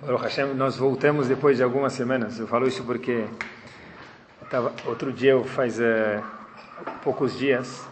[0.00, 2.38] Baruch Hashem, nós voltamos depois de algumas semanas.
[2.38, 3.24] Eu falo isso porque
[4.48, 6.22] tava, outro dia, eu faz é,
[7.02, 7.84] poucos dias,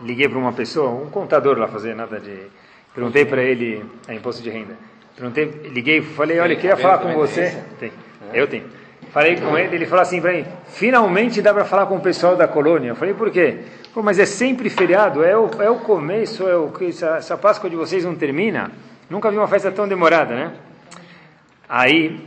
[0.00, 2.46] liguei para uma pessoa, um contador lá fazer nada de.
[2.94, 4.76] Perguntei para ele a imposto de renda.
[5.16, 7.62] Perguntei, liguei, falei, olha, eu queria falar com você.
[7.80, 7.92] Tem,
[8.32, 8.64] eu tenho.
[9.10, 12.36] Falei com ele, ele falou assim para mim, finalmente dá para falar com o pessoal
[12.36, 12.90] da colônia.
[12.90, 13.58] Eu falei, por quê?
[13.92, 17.68] Pô, mas é sempre feriado, é o, é o começo, é o, essa, essa Páscoa
[17.68, 18.70] de vocês não termina.
[19.10, 20.52] Nunca vi uma festa tão demorada, né?
[21.68, 22.20] Aí,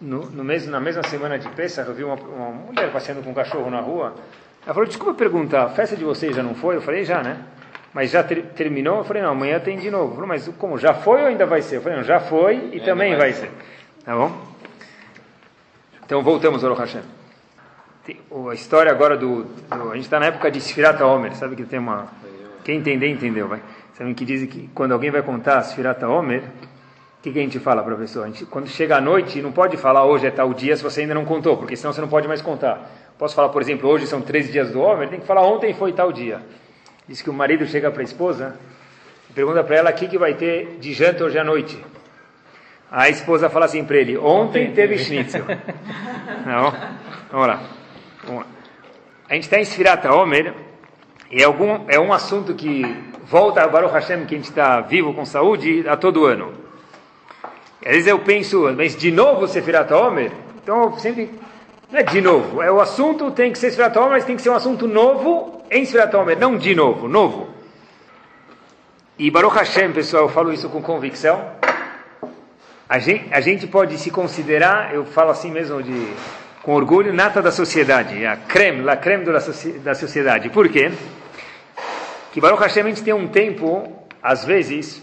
[0.00, 3.30] no, no mesmo, na mesma semana de Pesach, eu vi uma, uma mulher passeando com
[3.30, 4.14] um cachorro na rua.
[4.64, 6.76] Ela falou, desculpa perguntar, a festa de vocês já não foi?
[6.76, 7.38] Eu falei, já, né?
[7.92, 8.98] Mas já ter, terminou?
[8.98, 10.14] Eu falei, não, amanhã tem de novo.
[10.14, 11.76] Falou, mas como, já foi ou ainda vai ser?
[11.76, 13.46] Eu falei, não, já foi e também vai, vai ser.
[13.46, 13.52] ser.
[14.04, 14.50] Tá bom?
[16.04, 17.02] Então, voltamos ao Hashem.
[18.48, 19.44] A história agora do...
[19.44, 22.08] do a gente está na época de Sfirata Homer, sabe que tem uma...
[22.64, 23.60] Quem entender, entendeu, vai.
[23.94, 26.42] Sabe que dizem que quando alguém vai contar Sfirata Homer,
[27.20, 29.76] o que, que, a gente fala para a gente, quando chega a noite, não pode
[29.76, 32.26] falar hoje é tal dia se você ainda não contou, porque senão você não pode
[32.26, 32.90] mais contar.
[33.18, 35.92] Posso falar, por exemplo, hoje são três dias do homem, tem que falar ontem foi
[35.92, 36.40] tal dia.
[37.06, 38.56] Diz que o marido chega para a esposa
[39.28, 41.78] e pergunta para ela o que, que vai ter de janta hoje à noite.
[42.90, 45.44] A esposa fala assim para ele: Ontem teve schnitzel.
[46.46, 46.72] não,
[47.30, 47.62] vamos lá.
[48.24, 48.46] Vamos lá.
[49.28, 50.54] A gente está em Sfirata Homer
[51.30, 52.82] e é, algum, é um assunto que
[53.24, 56.69] volta a Baruch Hashem, que a gente está vivo com saúde a todo ano.
[57.84, 60.32] Às vezes eu penso, mas de novo Sefirat Homer?
[60.62, 61.30] Então eu sempre.
[61.90, 64.42] Não é de novo, é o assunto tem que ser Sefirat Homer, mas tem que
[64.42, 67.48] ser um assunto novo em Sefirat Homer, não de novo, novo.
[69.18, 71.44] E Baruch Hashem, pessoal, eu falo isso com convicção.
[72.88, 76.08] A gente, a gente pode se considerar, eu falo assim mesmo de,
[76.62, 80.48] com orgulho, nata da sociedade, a creme, la creme da, da sociedade.
[80.48, 80.90] Por quê?
[82.32, 83.92] Que Baruch Hashem a gente tem um tempo,
[84.22, 85.02] às vezes,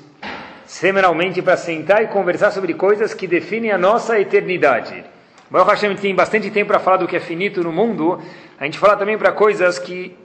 [0.67, 5.03] semanalmente para sentar e conversar sobre coisas que definem a nossa eternidade.
[5.49, 8.21] Baruch Hashem tem bastante tempo para falar do que é finito no mundo,
[8.59, 10.15] a gente fala também para coisas que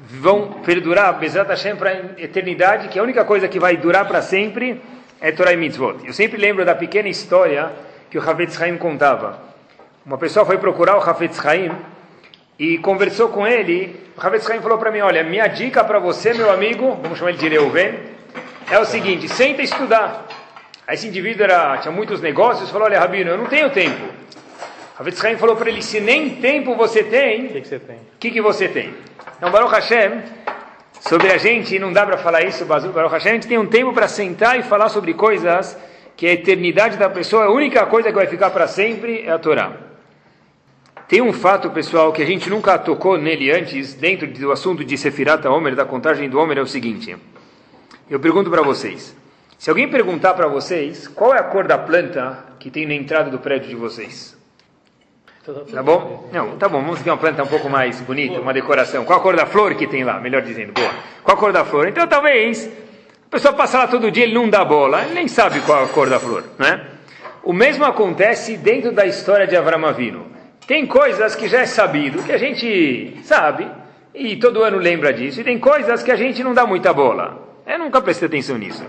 [0.00, 4.20] vão perdurar, Bezat Hashem, para a eternidade, que a única coisa que vai durar para
[4.20, 4.80] sempre
[5.20, 6.04] é Torah e Mitzvot.
[6.04, 7.70] Eu sempre lembro da pequena história
[8.10, 9.38] que o Havetz Haim contava.
[10.04, 11.70] Uma pessoa foi procurar o Havetz Haim
[12.58, 13.96] e conversou com ele.
[14.16, 17.30] O Havetz Haim falou para mim, olha, minha dica para você, meu amigo, vamos chamar
[17.30, 18.17] ele de Reuven,
[18.70, 20.26] é o seguinte: senta e estudar.
[20.86, 24.08] Aí esse indivíduo era, tinha muitos negócios, falou: Olha, Rabino, eu não tenho tempo.
[24.96, 27.98] Ravetz Haim falou para ele: Se nem tempo você tem, o que, que, você tem?
[28.18, 28.94] Que, que você tem?
[29.36, 30.22] Então, Baruch Hashem,
[31.00, 33.92] sobre a gente, não dá para falar isso, Baruch Hashem, a gente tem um tempo
[33.92, 35.78] para sentar e falar sobre coisas
[36.16, 39.38] que a eternidade da pessoa, a única coisa que vai ficar para sempre é a
[39.38, 39.72] Torá.
[41.06, 44.98] Tem um fato, pessoal, que a gente nunca tocou nele antes, dentro do assunto de
[44.98, 47.16] Sefirat Homer, da contagem do Homer, é o seguinte.
[48.10, 49.14] Eu pergunto para vocês:
[49.58, 53.30] se alguém perguntar para vocês qual é a cor da planta que tem na entrada
[53.30, 54.36] do prédio de vocês?
[55.72, 56.28] Tá bom?
[56.30, 59.04] Não, tá bom, vamos ter uma planta um pouco mais bonita, uma decoração.
[59.04, 60.20] Qual a cor da flor que tem lá?
[60.20, 60.90] Melhor dizendo, boa.
[61.24, 61.88] Qual a cor da flor?
[61.88, 65.60] Então talvez a pessoa passa lá todo dia, ele não dá bola, ele nem sabe
[65.60, 66.86] qual a cor da flor, né?
[67.42, 70.26] O mesmo acontece dentro da história de Avram Avinu.
[70.66, 73.66] Tem coisas que já é sabido, que a gente sabe,
[74.14, 77.47] e todo ano lembra disso, e tem coisas que a gente não dá muita bola.
[77.68, 78.82] Eu nunca prestei atenção nisso.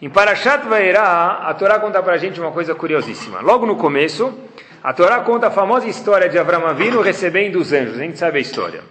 [0.00, 3.40] Em Parashat Vaerá, a Torá conta para a gente uma coisa curiosíssima.
[3.40, 4.32] Logo no começo,
[4.80, 7.98] a Torá conta a famosa história de Avram Avinu recebendo os anjos.
[7.98, 8.84] A gente sabe a história.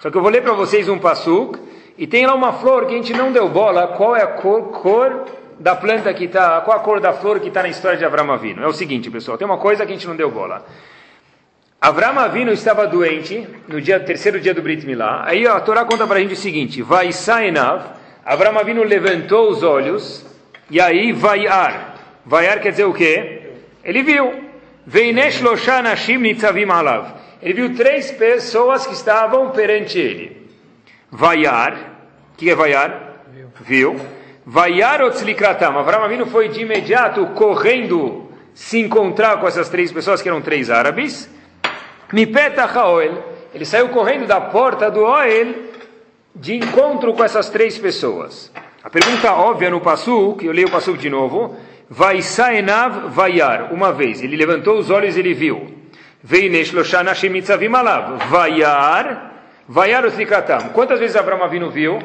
[0.00, 1.56] Só que eu vou ler para vocês um passuk
[1.96, 3.86] e tem lá uma flor que a gente não deu bola.
[3.96, 5.24] Qual é a cor, cor
[5.60, 6.60] da planta que está?
[6.62, 8.60] Qual a cor da flor que está na história de Avram Avinu?
[8.60, 9.38] É o seguinte, pessoal.
[9.38, 10.66] Tem uma coisa que a gente não deu bola.
[11.80, 15.22] Avram Avinu estava doente no dia terceiro dia do Brit Milá.
[15.24, 19.62] Aí a Torá conta para a gente o seguinte: Vai Sainav Avram Avinu levantou os
[19.62, 20.24] olhos
[20.70, 21.96] e aí vaiar.
[22.24, 23.50] Vaiar quer dizer o quê?
[23.84, 24.44] Ele viu.
[25.82, 27.14] Nashim nitzavim alav.
[27.42, 30.48] Ele viu três pessoas que estavam perante ele.
[31.10, 31.74] Vaiar.
[32.32, 33.24] O que é vaiar?
[33.60, 34.00] Viu.
[34.46, 35.78] Vaiar otzlikratam.
[35.78, 40.70] Avram Avinu foi de imediato correndo se encontrar com essas três pessoas que eram três
[40.70, 41.28] árabes.
[42.10, 43.34] Mipeta haoel.
[43.52, 45.73] Ele saiu correndo da porta do Oel
[46.34, 48.50] de encontro com essas três pessoas.
[48.82, 49.80] A pergunta óbvia no
[50.36, 51.56] que eu leio o Passuk de novo,
[51.88, 55.72] vai saenav vaiar, uma vez, ele levantou os olhos e ele viu.
[57.78, 59.32] Alav, vaiar,
[59.68, 60.70] vaiar otrikatam.
[60.70, 61.98] Quantas vezes Abraão Avinu viu?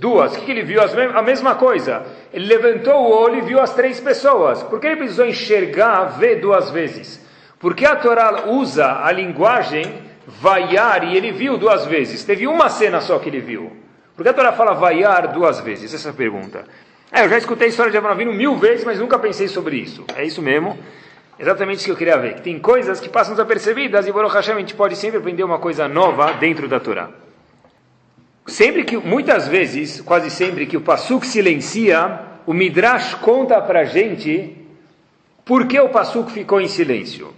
[0.00, 0.36] Duas.
[0.36, 0.80] O que ele viu?
[1.14, 2.02] A mesma coisa.
[2.32, 4.62] Ele levantou o olho e viu as três pessoas.
[4.62, 7.24] Por que ele precisou enxergar, ver duas vezes?
[7.58, 10.07] Porque a Torá usa a linguagem
[10.40, 12.24] vaiar, e ele viu duas vezes.
[12.24, 13.72] Teve uma cena só que ele viu.
[14.16, 15.94] Por que a Torá fala vaiar duas vezes?
[15.94, 16.64] Essa é a pergunta.
[17.10, 20.04] É, eu já escutei a história de Avinu mil vezes, mas nunca pensei sobre isso.
[20.14, 20.78] É isso mesmo.
[21.38, 22.40] Exatamente isso que eu queria ver.
[22.40, 25.86] Tem coisas que passam desapercebidas e Baruch Hashem a gente pode sempre aprender uma coisa
[25.86, 27.08] nova dentro da Torá.
[28.46, 34.56] Sempre que, muitas vezes, quase sempre que o Passuk silencia, o Midrash conta para gente
[35.44, 37.32] por que o Passuk ficou em silêncio.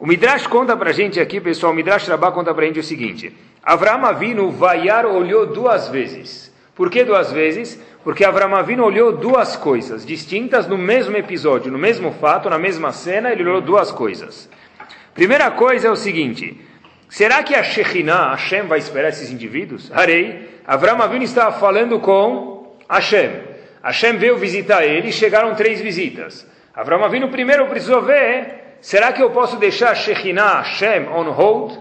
[0.00, 3.34] O Midrash conta para gente aqui, pessoal, o Midrash Rabbah conta para gente o seguinte.
[3.60, 6.54] Avram Avinu, Vaiar olhou duas vezes.
[6.72, 7.82] Por que duas vezes?
[8.04, 12.92] Porque Avram Avinu olhou duas coisas distintas no mesmo episódio, no mesmo fato, na mesma
[12.92, 14.48] cena, ele olhou duas coisas.
[15.12, 16.60] Primeira coisa é o seguinte:
[17.08, 19.90] será que a Shekhinah, Hashem, vai esperar esses indivíduos?
[19.92, 23.32] Harei, Avram Avinu estava falando com Hashem.
[23.82, 26.46] Hashem veio visitar ele chegaram três visitas.
[26.72, 31.78] Avram Avinu primeiro precisou ver: será que eu posso deixar Shekhinah, Hashem, on hold,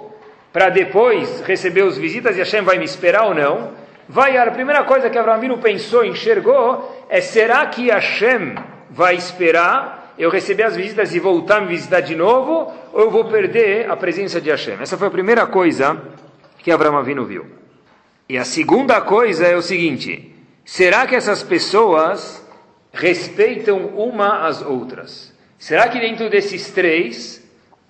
[0.51, 3.71] para depois receber os visitas e Hashem vai me esperar ou não?
[4.09, 8.55] Vai, a primeira coisa que Abraão pensou, enxergou, é será que Hashem
[8.89, 13.11] vai esperar eu receber as visitas e voltar a me visitar de novo, ou eu
[13.11, 14.77] vou perder a presença de Hashem?
[14.81, 16.01] Essa foi a primeira coisa
[16.59, 17.45] que Abraão viu.
[18.29, 20.35] E a segunda coisa é o seguinte:
[20.65, 22.45] será que essas pessoas
[22.91, 25.36] respeitam uma às outras?
[25.57, 27.43] Será que dentro desses três,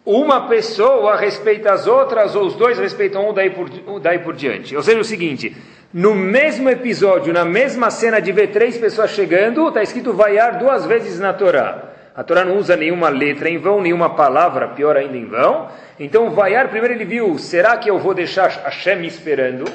[0.05, 3.69] uma pessoa respeita as outras, ou os dois respeitam um daí por,
[3.99, 4.75] daí por diante?
[4.75, 5.55] Ou seja, o seguinte:
[5.93, 10.85] no mesmo episódio, na mesma cena de ver três pessoas chegando, está escrito vaiar duas
[10.85, 11.93] vezes na Torá.
[12.15, 15.69] A Torá não usa nenhuma letra em vão, nenhuma palavra, pior ainda em vão.
[15.99, 19.65] Então, vaiar, primeiro ele viu, será que eu vou deixar Hashem esperando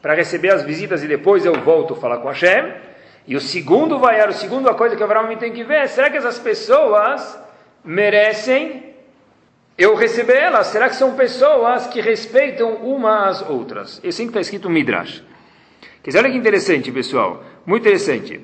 [0.00, 2.72] para receber as visitas e depois eu volto falar com Hashem?
[3.26, 6.16] E o segundo vaiar, o segundo a coisa que Abraão tem que ver, será que
[6.16, 7.38] essas pessoas
[7.84, 8.94] merecem
[9.76, 10.68] eu receber elas?
[10.68, 14.00] Será que são pessoas que respeitam umas às outras?
[14.02, 15.22] Isso sempre está escrito Midrash.
[16.02, 17.44] Quer dizer, olha que interessante, pessoal.
[17.66, 18.40] Muito interessante.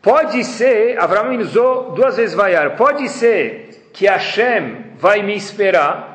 [0.00, 2.76] Pode ser, Abraão usou duas vezes vaiar.
[2.76, 6.10] Pode ser que Hashem vai me esperar.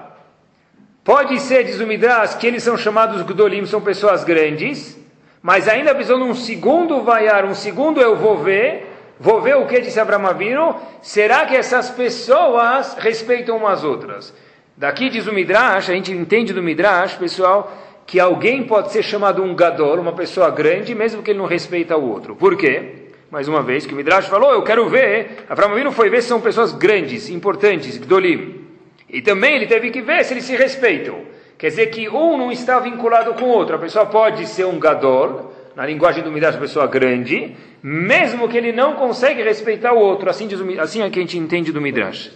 [1.03, 4.99] Pode ser, diz o Midrash, que eles são chamados Gdolim, são pessoas grandes.
[5.47, 8.85] Mas ainda precisam de um segundo vaiar, um segundo eu vou ver.
[9.17, 10.75] Vou ver o que disse Abraão.
[11.01, 14.33] Será que essas pessoas respeitam umas outras?
[14.75, 17.71] Daqui diz o Midrash, a gente entende do Midrash, pessoal,
[18.05, 21.95] que alguém pode ser chamado um gadol, uma pessoa grande, mesmo que ele não respeita
[21.95, 22.35] o outro.
[22.35, 23.07] Por quê?
[23.31, 26.41] Mais uma vez, que o Midrash falou, eu quero ver, Abraão foi ver se são
[26.41, 28.65] pessoas grandes, importantes, gdolim.
[29.09, 31.36] E também ele teve que ver se eles se respeitam.
[31.57, 33.75] Quer dizer que um não está vinculado com o outro.
[33.75, 38.57] A pessoa pode ser um gadol, na linguagem do Midrash, uma pessoa grande, mesmo que
[38.57, 40.29] ele não consegue respeitar o outro.
[40.29, 42.31] Assim, diz, assim é que a gente entende do Midrash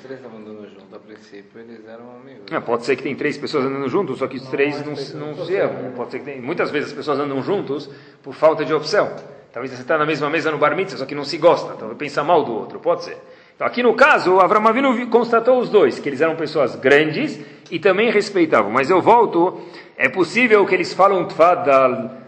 [1.32, 2.52] princípio eles eram amigos.
[2.52, 5.36] É, pode ser que tem três pessoas andando juntos, só que os três não, não,
[5.36, 5.92] não se amam.
[5.96, 7.90] Pode ser que tem, muitas vezes as pessoas andam juntos
[8.22, 9.16] por falta de opção.
[9.54, 11.94] Talvez você está na mesma mesa no bar mitzvah, só que não se gosta, então
[11.96, 13.18] pensa mal do outro, pode ser.
[13.56, 17.40] Então aqui no caso, Avram Avinu constatou os dois, que eles eram pessoas grandes
[17.72, 18.70] e também respeitavam.
[18.70, 19.62] Mas eu volto,
[19.98, 22.22] é possível que eles falam tfadal,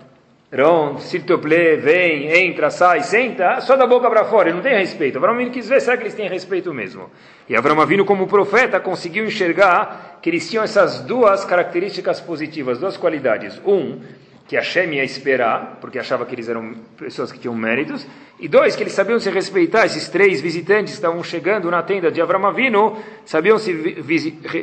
[0.55, 4.61] Ron, s'il te plaît, vem, entra, sai, senta, só da boca para fora, ele não
[4.61, 5.17] tem respeito.
[5.17, 7.09] Avram Avinu quis ver, será que eles têm respeito mesmo?
[7.49, 12.97] E Avram Avinu, como profeta, conseguiu enxergar que eles tinham essas duas características positivas, duas
[12.97, 13.59] qualidades.
[13.65, 13.99] Um,
[14.47, 18.05] que Hashem ia esperar, porque achava que eles eram pessoas que tinham méritos.
[18.39, 22.11] E dois, que eles sabiam se respeitar, esses três visitantes que estavam chegando na tenda
[22.11, 23.71] de Avram Avinu, sabiam se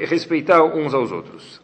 [0.07, 1.61] respeitar uns aos outros.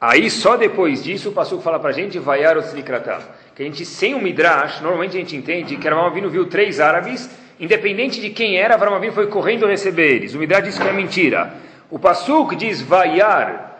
[0.00, 3.20] Aí, só depois disso, o Passuco fala para a gente, Vaiar Otzlikratam.
[3.54, 6.80] Que a gente, sem o Midrash, normalmente a gente entende que Avram Avinu viu três
[6.80, 10.34] árabes, independente de quem era, Avram Avinu foi correndo receber eles.
[10.34, 11.54] O Midrash diz que é mentira.
[11.90, 13.71] O Passuco diz Vaiar,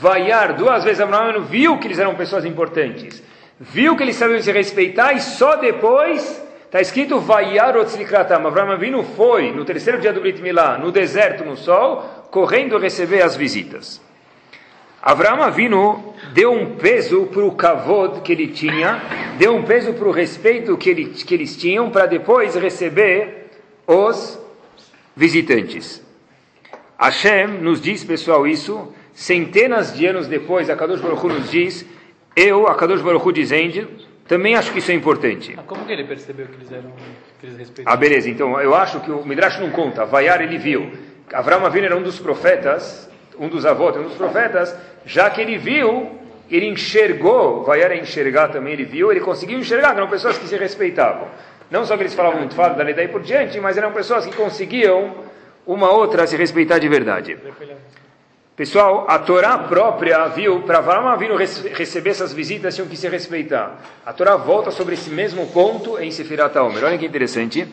[0.00, 3.22] Vaiar, duas vezes Avinu viu que eles eram pessoas importantes.
[3.58, 8.46] Viu que eles sabiam se respeitar e só depois Está escrito Vaiar Otzlikratam.
[8.46, 13.22] Avram Avinu foi, no terceiro dia do Brit Milá, no deserto, no sol, correndo receber
[13.22, 14.02] as visitas.
[15.00, 19.00] Avraham Avinu deu um peso para o kavod que ele tinha,
[19.38, 23.50] deu um peso para o respeito que, ele, que eles tinham para depois receber
[23.86, 24.38] os
[25.16, 26.02] visitantes.
[26.98, 31.84] Hashem nos diz, pessoal, isso, centenas de anos depois, a Kadosh Baruch Hu nos diz,
[32.36, 33.88] eu, a Kadosh Baruch Hu dizendo,
[34.26, 35.54] também acho que isso é importante.
[35.56, 36.92] Ah, como que ele percebeu que eles eram,
[37.40, 37.92] que eles respeitavam?
[37.92, 40.92] Ah, beleza, então eu acho que o Midrash não conta, Vaiar ele viu.
[41.32, 43.08] Avraham Avinu era um dos profetas
[43.38, 44.74] um dos avós, um dos profetas,
[45.06, 46.18] já que ele viu,
[46.50, 50.56] ele enxergou, vai era enxergar também, ele viu, ele conseguiu enxergar eram pessoas que se
[50.56, 51.28] respeitavam.
[51.70, 54.26] Não só que eles falavam muito fado da lei daí por diante, mas eram pessoas
[54.26, 55.14] que conseguiam
[55.66, 57.38] uma outra se respeitar de verdade.
[58.58, 63.78] Pessoal, a Torá própria viu, para Avraham Avinu receber essas visitas, tinham que se respeitar.
[64.04, 66.82] A Torá volta sobre esse mesmo ponto em Sefirat HaOmer.
[66.82, 67.68] Olha que interessante.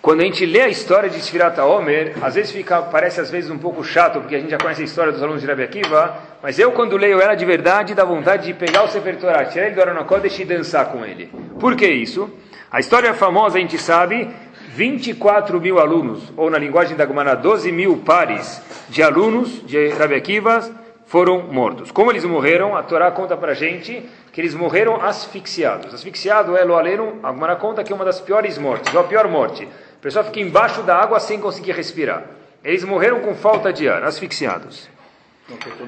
[0.00, 3.50] Quando a gente lê a história de Sefirat HaOmer, às vezes fica, parece às vezes
[3.50, 6.16] um pouco chato, porque a gente já conhece a história dos alunos de Rabi Akiva,
[6.40, 9.66] mas eu quando leio ela de verdade, dá vontade de pegar o Sefer Torah, tirar
[9.66, 11.32] ele do Arona Kodesh e dançar com ele.
[11.58, 12.30] Por que isso?
[12.70, 14.30] A história famosa, a gente sabe,
[14.78, 20.14] 24 mil alunos, ou na linguagem da Gumana, 12 mil pares de alunos de Rabi
[20.14, 20.70] Akiva
[21.04, 21.90] foram mortos.
[21.90, 22.76] Como eles morreram?
[22.76, 25.92] A Torá conta para gente que eles morreram asfixiados.
[25.92, 29.04] Asfixiado é, lo aleno, a Gumana conta que é uma das piores mortes, ou a
[29.04, 29.64] pior morte.
[29.64, 32.22] A pessoa fica embaixo da água sem conseguir respirar.
[32.62, 34.88] Eles morreram com falta de ar, asfixiados.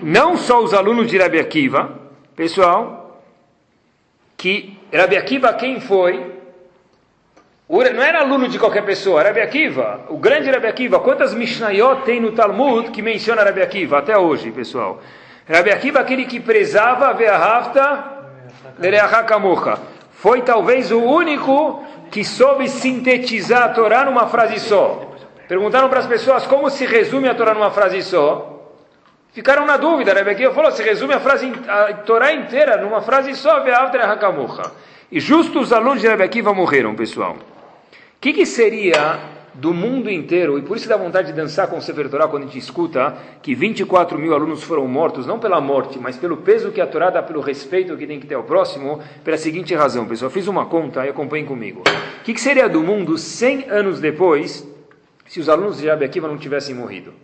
[0.02, 1.97] Não só os alunos de Rabi Akiva,
[2.35, 3.23] pessoal,
[4.37, 6.39] que Rabi Akiva quem foi?
[7.70, 10.98] Não era aluno de qualquer pessoa, Rabi Akiva, o grande Rabi Akiva.
[10.98, 15.00] Quantas Mishnayot tem no Talmud que menciona Rabi Akiva até hoje, pessoal?
[15.48, 18.04] Rabi Akiva, aquele que prezava Ve'ahavta
[18.76, 19.78] Lereachakamucha.
[20.14, 25.08] Foi talvez o único que soube sintetizar a Torá numa frase só.
[25.46, 28.66] Perguntaram para as pessoas como se resume a Torá numa frase só.
[29.32, 30.12] Ficaram na dúvida.
[30.12, 34.72] Rabi Akiva falou, se resume a, frase, a Torá inteira numa frase só, Ve'ahavta Lereachakamucha.
[35.12, 37.36] E justo os alunos de Rabi Akiva morreram, pessoal.
[38.20, 39.18] O que, que, seria
[39.54, 42.42] do mundo inteiro, e por isso dá vontade de dançar com o Sefer Torah quando
[42.42, 46.70] a gente escuta que 24 mil alunos foram mortos, não pela morte, mas pelo peso
[46.70, 50.04] que a Torá dá, pelo respeito que tem que ter ao próximo, pela seguinte razão,
[50.04, 50.30] pessoal.
[50.30, 51.80] Fiz uma conta e acompanhem comigo.
[51.80, 54.68] O que, que, seria do mundo 100 anos depois,
[55.26, 57.14] se os alunos de Rabi Akiva não tivessem morrido?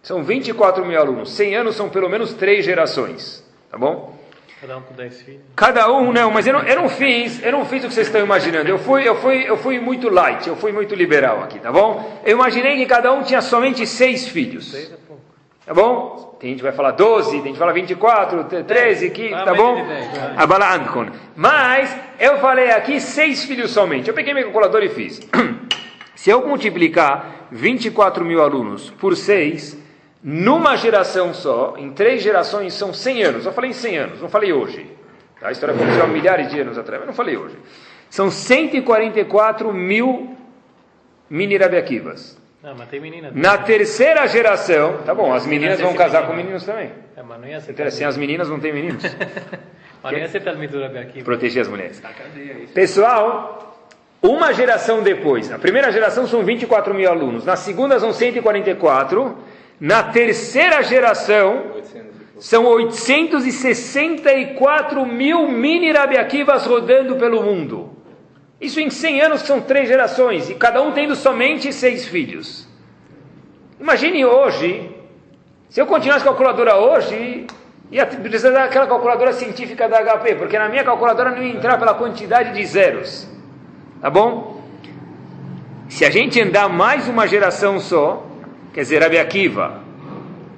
[0.00, 1.32] São 24 mil alunos.
[1.32, 3.44] 100 anos são pelo menos três gerações.
[3.68, 4.16] Tá bom?
[4.60, 5.40] Cada um com 10 filhos.
[5.54, 8.08] Cada um, não, mas eu não, eu não fiz, eu não fiz o que vocês
[8.08, 8.68] estão imaginando.
[8.68, 12.20] Eu fui, eu fui, eu fui muito light, eu fui muito liberal aqui, tá bom?
[12.24, 14.72] Eu imaginei que cada um tinha somente seis filhos.
[14.72, 15.22] Seis é pouco.
[15.64, 16.36] Tá bom?
[16.40, 19.86] Tem gente que vai falar 12, tem gente que fala 24, 13, 15, tá bom?
[20.36, 21.06] Abalaankon.
[21.36, 24.08] Mas eu falei aqui seis filhos somente.
[24.08, 25.20] Eu peguei meu calculador e fiz.
[26.16, 29.78] Se eu multiplicar 24 mil alunos por seis
[30.22, 33.46] numa geração só, em três gerações são 100 anos.
[33.46, 34.86] Eu falei em 100 anos, não falei hoje.
[35.40, 37.56] A história aconteceu há milhares de anos atrás, mas não falei hoje.
[38.10, 40.36] São 144 mil
[41.30, 42.38] mini Rabiakivas.
[42.62, 43.30] Não, mas tem menina.
[43.32, 46.90] Na terceira geração, tá bom, as meninas vão casar com meninos também.
[47.16, 49.02] É, mas não ia ser Então, assim, as meninas não têm meninos.
[50.00, 50.72] Mas não ia ser Talmud.
[51.24, 52.00] Proteger as mulheres.
[52.72, 53.76] Pessoal,
[54.22, 59.36] uma geração depois, a primeira geração são 24 mil alunos, na segunda são 144,
[59.80, 61.66] na terceira geração,
[62.38, 67.96] são 864 mil mini Rabiakivas rodando pelo mundo.
[68.60, 72.66] Isso em 100 anos são três gerações, e cada um tendo somente seis filhos.
[73.80, 74.90] Imagine hoje,
[75.68, 77.46] se eu continuasse a calculadora hoje,
[77.90, 81.94] ia precisar daquela calculadora científica da HP, porque na minha calculadora não ia entrar pela
[81.94, 83.28] quantidade de zeros.
[84.00, 84.60] Tá bom?
[85.88, 88.27] Se a gente andar mais uma geração só,
[88.72, 89.80] quer dizer, Rabi Akiva,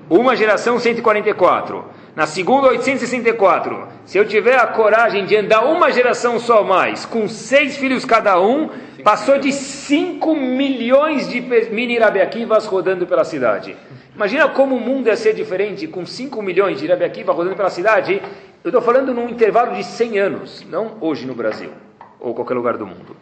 [0.08, 1.84] uma geração 144,
[2.16, 3.88] na segunda 864.
[4.04, 8.40] Se eu tiver a coragem de andar uma geração só mais, com seis filhos cada
[8.40, 8.68] um,
[9.04, 13.76] passou de 5 milhões de mini Rabi Akivas rodando pela cidade.
[14.14, 17.70] Imagina como o mundo ia ser diferente com 5 milhões de Rabi Akiva rodando pela
[17.70, 18.20] cidade.
[18.62, 21.70] Eu estou falando num intervalo de 100 anos, não hoje no Brasil,
[22.18, 23.16] ou qualquer lugar do mundo.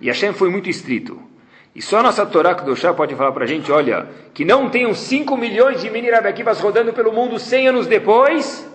[0.00, 1.20] E Hashem foi muito estrito.
[1.74, 4.94] E só a nossa Torá Kedoshá pode falar para a gente, olha, que não tenham
[4.94, 8.68] 5 milhões de mini Rabekivas rodando pelo mundo 100 anos depois,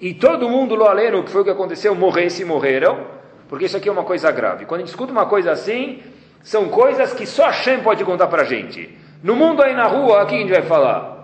[0.00, 3.06] e todo mundo, lo aleno, que foi o que aconteceu, morresse e morreram,
[3.48, 4.66] porque isso aqui é uma coisa grave.
[4.66, 6.02] Quando a gente escuta uma coisa assim,
[6.42, 8.98] são coisas que só Hashem pode contar para a gente.
[9.22, 11.23] No mundo aí na rua, aqui a gente vai falar.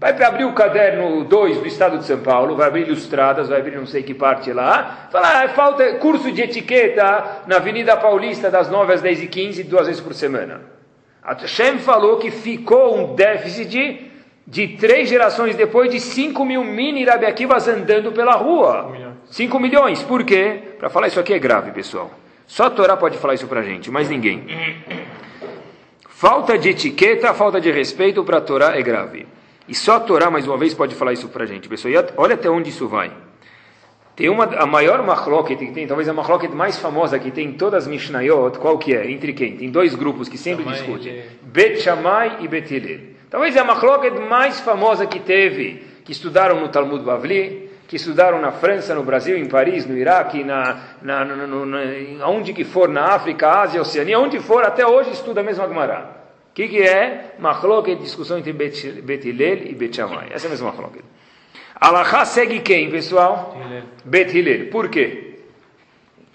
[0.00, 3.76] Vai abrir o caderno 2 do Estado de São Paulo, vai abrir ilustradas, vai abrir
[3.76, 5.08] não sei que parte lá.
[5.10, 9.64] Falar, ah, falta curso de etiqueta na Avenida Paulista das 9 às 10 e 15,
[9.64, 10.60] duas vezes por semana.
[11.20, 14.08] A Hashem falou que ficou um déficit
[14.46, 18.92] de três gerações depois de 5 mil mini Rabiakivas andando pela rua.
[19.26, 20.00] 5 milhões.
[20.00, 20.74] Por quê?
[20.78, 22.08] Para falar isso aqui é grave, pessoal.
[22.46, 24.46] Só a Torá pode falar isso para gente, mais ninguém.
[26.08, 29.24] Falta de etiqueta, falta de respeito para a Torá é grave.
[29.68, 31.68] E só a Torá, mais uma vez, pode falar isso para a gente.
[31.68, 33.12] Pessoal, olha até onde isso vai.
[34.16, 37.52] Tem uma, a maior machloket que tem, talvez a machloket mais famosa que tem em
[37.52, 39.08] todas as Mishnayot, qual que é?
[39.08, 39.56] Entre quem?
[39.56, 41.12] Tem dois grupos que sempre Shammai discutem.
[41.12, 43.00] e- Bet Shammai e Bet Hillel.
[43.30, 48.40] Talvez é a machloket mais famosa que teve, que estudaram no Talmud Bavli, que estudaram
[48.40, 51.78] na França, no Brasil, em Paris, no Iraque, na, na, no, na,
[52.26, 56.17] onde que for, na África, Ásia, Oceania, onde for, até hoje estuda a mesma Gemara
[56.58, 60.26] que, que é machloket, é discussão entre Betilel e Betchamai?
[60.32, 61.04] Essa é a mesma machloket.
[61.76, 63.56] Alahá segue quem, pessoal?
[64.04, 64.68] Betilel.
[64.68, 65.36] Por quê?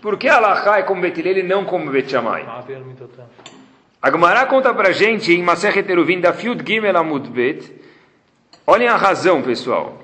[0.01, 2.45] Por que Alahá é como Betilel e não como Betchamai?
[4.01, 7.69] A Gemara conta pra gente em Maserheteruvim da Fiud Gimel Amud Bet.
[8.65, 9.99] Olhem a razão, pessoal.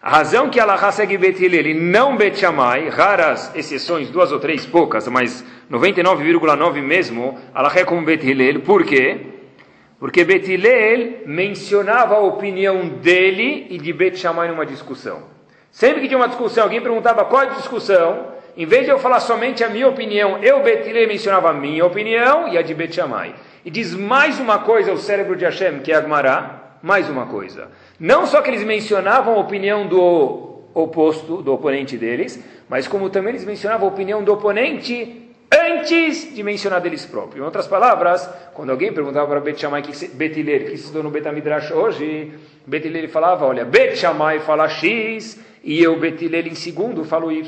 [0.00, 5.06] A razão que Alahá segue Betilel e não Betchamai, raras exceções, duas ou três poucas,
[5.06, 9.31] mas 99,9 mesmo, Alahá é como Betilel, por quê?
[10.02, 15.22] Porque Bet Hillel mencionava a opinião dele e de Bet Shammai numa discussão.
[15.70, 18.98] Sempre que tinha uma discussão, alguém perguntava qual é a discussão, em vez de eu
[18.98, 22.74] falar somente a minha opinião, eu, Bet Hillel, mencionava a minha opinião e a de
[22.74, 23.32] Bet Shammai.
[23.64, 27.68] E diz mais uma coisa ao cérebro de Hashem, que é Agmará, mais uma coisa.
[28.00, 33.34] Não só que eles mencionavam a opinião do oposto, do oponente deles, mas como também
[33.34, 37.36] eles mencionavam a opinião do oponente antes de mencionar deles próprios.
[37.36, 41.02] Em outras palavras, quando alguém perguntava para Bet Shammai, que Bet Hillel, que se estudou
[41.02, 42.32] no Betamidrash hoje,
[42.66, 47.30] Bet Hillel falava, olha, Bet Shammai fala X, e eu, Bet Hillel, em segundo, falo
[47.30, 47.44] Y.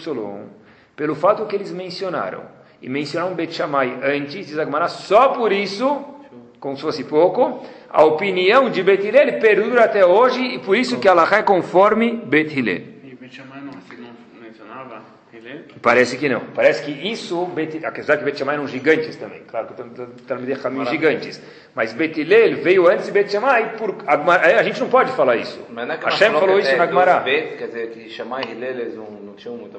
[0.95, 2.43] Pelo fato que eles mencionaram,
[2.81, 6.05] e mencionaram Bet Shammai antes, diz Agmará, só por isso,
[6.61, 10.99] como se fosse pouco, a opinião de Bet Hillel perdura até hoje, e por isso
[10.99, 12.83] que Allah é conforme Bet Hillel.
[13.05, 15.34] E Bet Shammai não, você não mencionava Hillel?
[15.83, 16.41] Parece que não.
[16.55, 17.49] Parece que isso,
[17.85, 21.41] apesar que Bet Shammai eram gigantes também, claro que Talmidei Hamim gigantes,
[21.75, 25.37] mas Bet Hillel veio antes de Bet Shammai, por, Agmará- a gente não pode falar
[25.37, 25.61] isso.
[25.71, 27.21] Mas não é Hashem falou isso é na Agmará.
[27.21, 29.79] Bet, Quer dizer, que chamar Hillel, eles não, tinham muita.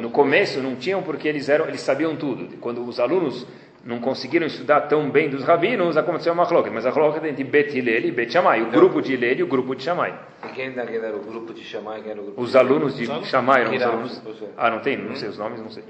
[0.00, 2.56] No começo não tinham porque eles eram, eles sabiam tudo.
[2.58, 3.46] Quando os alunos
[3.84, 6.70] não conseguiram estudar tão bem dos rabinos, aconteceu uma chloca.
[6.70, 9.46] Mas a chloca entre Bet Hillel e Bet Shammai, o grupo de Hillel e o
[9.46, 10.14] grupo de Shammai.
[10.44, 13.06] E quem, quem era o grupo de chamar, quem era o grupo Os alunos de
[13.24, 14.22] Shammai eram os alunos.
[14.56, 14.96] Ah, não tem?
[14.96, 15.82] Não sei os nomes, não sei.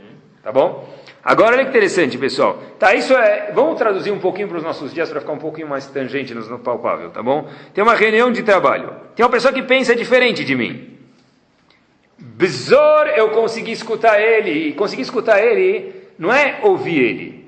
[0.43, 0.89] Tá bom?
[1.23, 2.63] Agora olha que interessante, pessoal.
[2.79, 3.53] Tá, isso é.
[3.53, 6.59] Vamos traduzir um pouquinho para os nossos dias para ficar um pouquinho mais tangente no
[6.61, 7.47] palpável, tá bom?
[7.75, 8.95] Tem uma reunião de trabalho.
[9.15, 10.97] Tem uma pessoa que pensa diferente de mim.
[12.19, 14.69] Bezor, eu consegui escutar ele.
[14.69, 17.40] E conseguir escutar ele não é ouvir ele.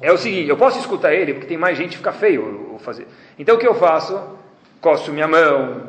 [0.00, 3.06] É o seguinte, eu posso escutar ele porque tem mais gente fica feio eu- fazer.
[3.38, 4.18] Então o que eu faço?
[4.80, 5.82] Coço minha mão,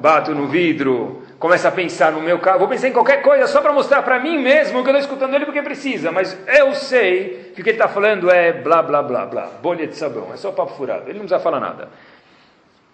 [0.00, 3.60] bato no vidro, começo a pensar no meu carro, vou pensar em qualquer coisa só
[3.60, 7.50] para mostrar para mim mesmo que eu estou escutando ele porque precisa, mas eu sei
[7.54, 10.36] que o que ele está falando é blá blá blá blá, bolha de sabão, é
[10.36, 11.88] só papo furado, ele não precisa falar nada.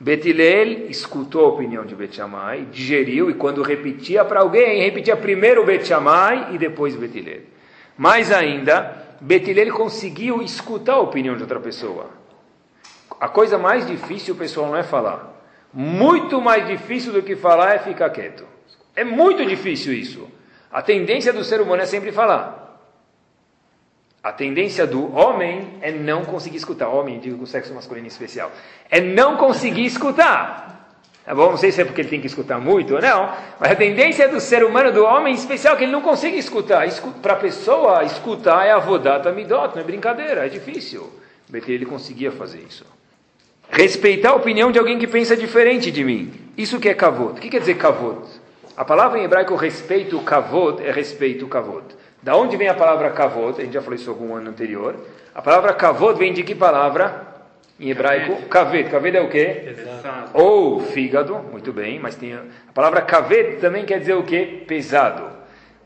[0.01, 5.64] Betilel escutou a opinião de Bet Shammai, digeriu e quando repetia para alguém, repetia primeiro
[5.64, 7.42] Bet Shammai e depois Betilel.
[7.96, 12.11] Mais ainda, Betilel conseguiu escutar a opinião de outra pessoa.
[13.19, 15.33] A coisa mais difícil, pessoal, não é falar.
[15.73, 18.45] Muito mais difícil do que falar é ficar quieto.
[18.95, 20.29] É muito difícil isso.
[20.71, 22.79] A tendência do ser humano é sempre falar.
[24.23, 26.89] A tendência do homem é não conseguir escutar.
[26.89, 28.53] Homem, digo com sexo masculino em especial.
[28.91, 30.84] É não conseguir escutar.
[31.25, 31.51] Tá bom?
[31.51, 34.29] Não sei se é porque ele tem que escutar muito ou não, mas a tendência
[34.29, 36.87] do ser humano, do homem em especial, é que ele não consegue escutar.
[37.23, 41.11] Para a pessoa, escutar é avodata midot, não é brincadeira, é difícil.
[41.49, 42.85] Betel ele conseguia fazer isso.
[43.71, 46.33] Respeitar a opinião de alguém que pensa diferente de mim.
[46.59, 47.39] Isso que é kavod.
[47.39, 48.29] O que quer dizer kavod?
[48.77, 51.85] A palavra em hebraico respeito, kavod, é respeito, kavod.
[52.23, 53.61] Da onde vem a palavra kavod?
[53.61, 54.95] A gente já falou isso algum ano anterior.
[55.35, 57.34] A palavra kavod vem de que palavra?
[57.79, 58.89] Em hebraico, kaved.
[58.91, 59.63] Kaved é o quê?
[59.75, 60.31] Pesado.
[60.35, 64.63] Ou fígado, muito bem, mas tem a, palavra kaved também quer dizer o quê?
[64.67, 65.25] Pesado.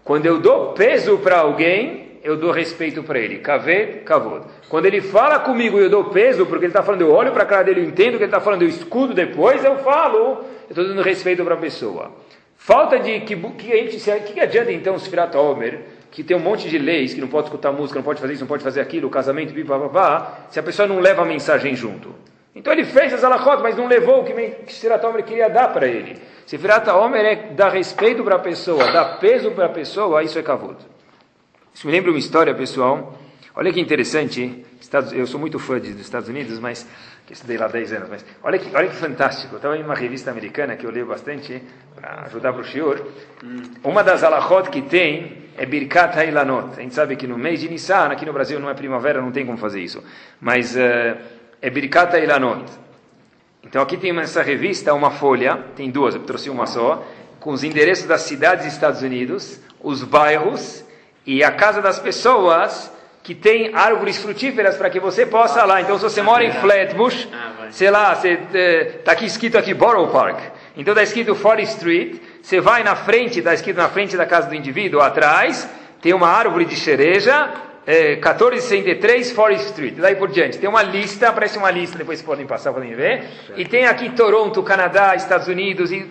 [0.05, 3.38] Quando eu dou peso para alguém, eu dou respeito para ele.
[3.38, 4.46] Kaved, kavod.
[4.68, 7.42] Quando ele fala comigo e eu dou peso, porque ele está falando, eu olho para
[7.44, 10.18] a cara dele, eu entendo o que ele está falando, eu escudo depois, eu falo,
[10.18, 12.11] eu estou dando respeito para a pessoa.
[12.57, 16.36] Falta de que, que a gente, se- que, adianta então o Sfirat Omer, que tem
[16.36, 18.62] um monte de leis, que não pode escutar música, não pode fazer isso, não pode
[18.62, 22.14] fazer aquilo, casamento, pipapá, se a pessoa não leva a mensagem junto.
[22.54, 25.72] Então ele fez as alachot, mas não levou o que que Sfirat Omer queria dar
[25.72, 26.20] para ele.
[26.46, 30.42] Sfirat Omer é dar respeito para a pessoa, dar peso para a pessoa, isso é
[30.42, 30.76] kavod.
[31.72, 33.16] Isso me lembra uma história, pessoal.
[33.54, 34.64] Olha que interessante.
[35.12, 36.86] Eu sou muito fã dos Estados Unidos, mas
[37.28, 38.08] que estudei lá há 10 anos.
[38.08, 39.56] Mas olha que, olha que fantástico.
[39.56, 41.62] Estava em uma revista americana que eu leio bastante
[41.94, 43.04] para ajudar para o Shior.
[43.84, 46.78] Uma das alachot que tem é Birkat Hailanot.
[46.78, 49.30] A gente sabe que no mês de Nissan, aqui no Brasil não é primavera, não
[49.30, 50.02] tem como fazer isso.
[50.40, 51.18] Mas eh,
[51.60, 52.64] é Birkat Hailanot.
[53.62, 57.06] Então aqui tem nessa revista uma folha, tem duas, eu trouxe uma só,
[57.38, 60.82] com os endereços das cidades dos Estados Unidos, os bairros
[61.26, 62.90] e a casa das pessoas
[63.28, 65.82] que tem árvores frutíferas para que você possa lá.
[65.82, 70.38] Então se você mora em Flatbush, Ah, sei lá, está aqui escrito aqui Borough Park.
[70.74, 74.48] Então está escrito Forest Street, você vai na frente, está escrito na frente da casa
[74.48, 75.68] do indivíduo, atrás,
[76.00, 77.52] tem uma árvore de cereja,
[77.86, 80.56] é, 1463 Forest Street, daí por diante.
[80.56, 83.24] Tem uma lista, aparece uma lista, depois podem passar, podem ver.
[83.58, 86.08] E tem aqui Toronto, Canadá, Estados Unidos, e,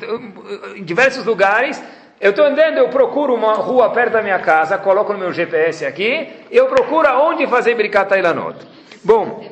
[0.76, 1.82] em diversos lugares.
[2.20, 5.86] Eu estou andando, eu procuro uma rua perto da minha casa, coloco no meu GPS
[5.86, 8.58] aqui, eu procuro onde fazer Birkat Ilanot.
[9.04, 9.46] Bom,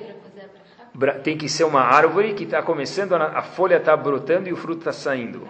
[1.24, 4.80] tem que ser uma árvore que está começando, a, folha está brotando e o fruto
[4.80, 5.48] está saindo.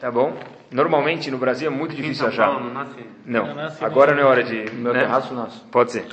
[0.00, 0.36] Tá bom?
[0.70, 2.48] Normalmente no Brasil é muito difícil achar.
[2.60, 2.86] Não.
[3.24, 4.70] Não, Não agora não é hora de.
[4.72, 5.00] Meu né?
[5.00, 5.60] terraço nasce.
[5.70, 6.06] Pode ser.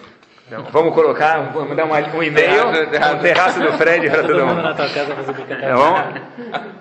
[0.49, 4.45] Não, vamos colocar, vamos dar uma- um e-mail, Terraço, um terraço do Fred para Todo
[4.47, 5.75] mundo na tua casa fazer brincadeira.
[5.75, 6.13] Tá bom?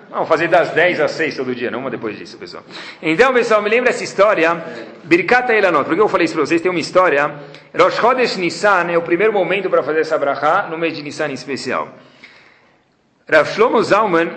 [0.09, 2.63] Vamos fazer das 10 às 6 todo dia, não uma depois disso, pessoal.
[3.01, 4.55] Então, pessoal, me lembra essa história,
[5.03, 5.85] Birkat Eilanot.
[5.85, 6.61] Por que eu falei isso para vocês?
[6.61, 7.31] Tem uma história.
[7.79, 11.27] Rosh Chodesh Nissan é o primeiro momento para fazer essa brachá, no mês de Nissan
[11.27, 11.89] em especial.
[13.31, 14.31] Rav Shlomo Zalman,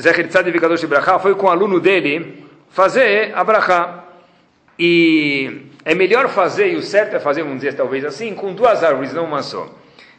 [0.00, 4.04] Zecher Tzadik Vikadosh Brachá, foi com o aluno dele fazer a brachá.
[4.78, 8.82] E é melhor fazer, e o certo é fazer, vamos dizer talvez assim, com duas
[8.82, 9.68] árvores, não uma só.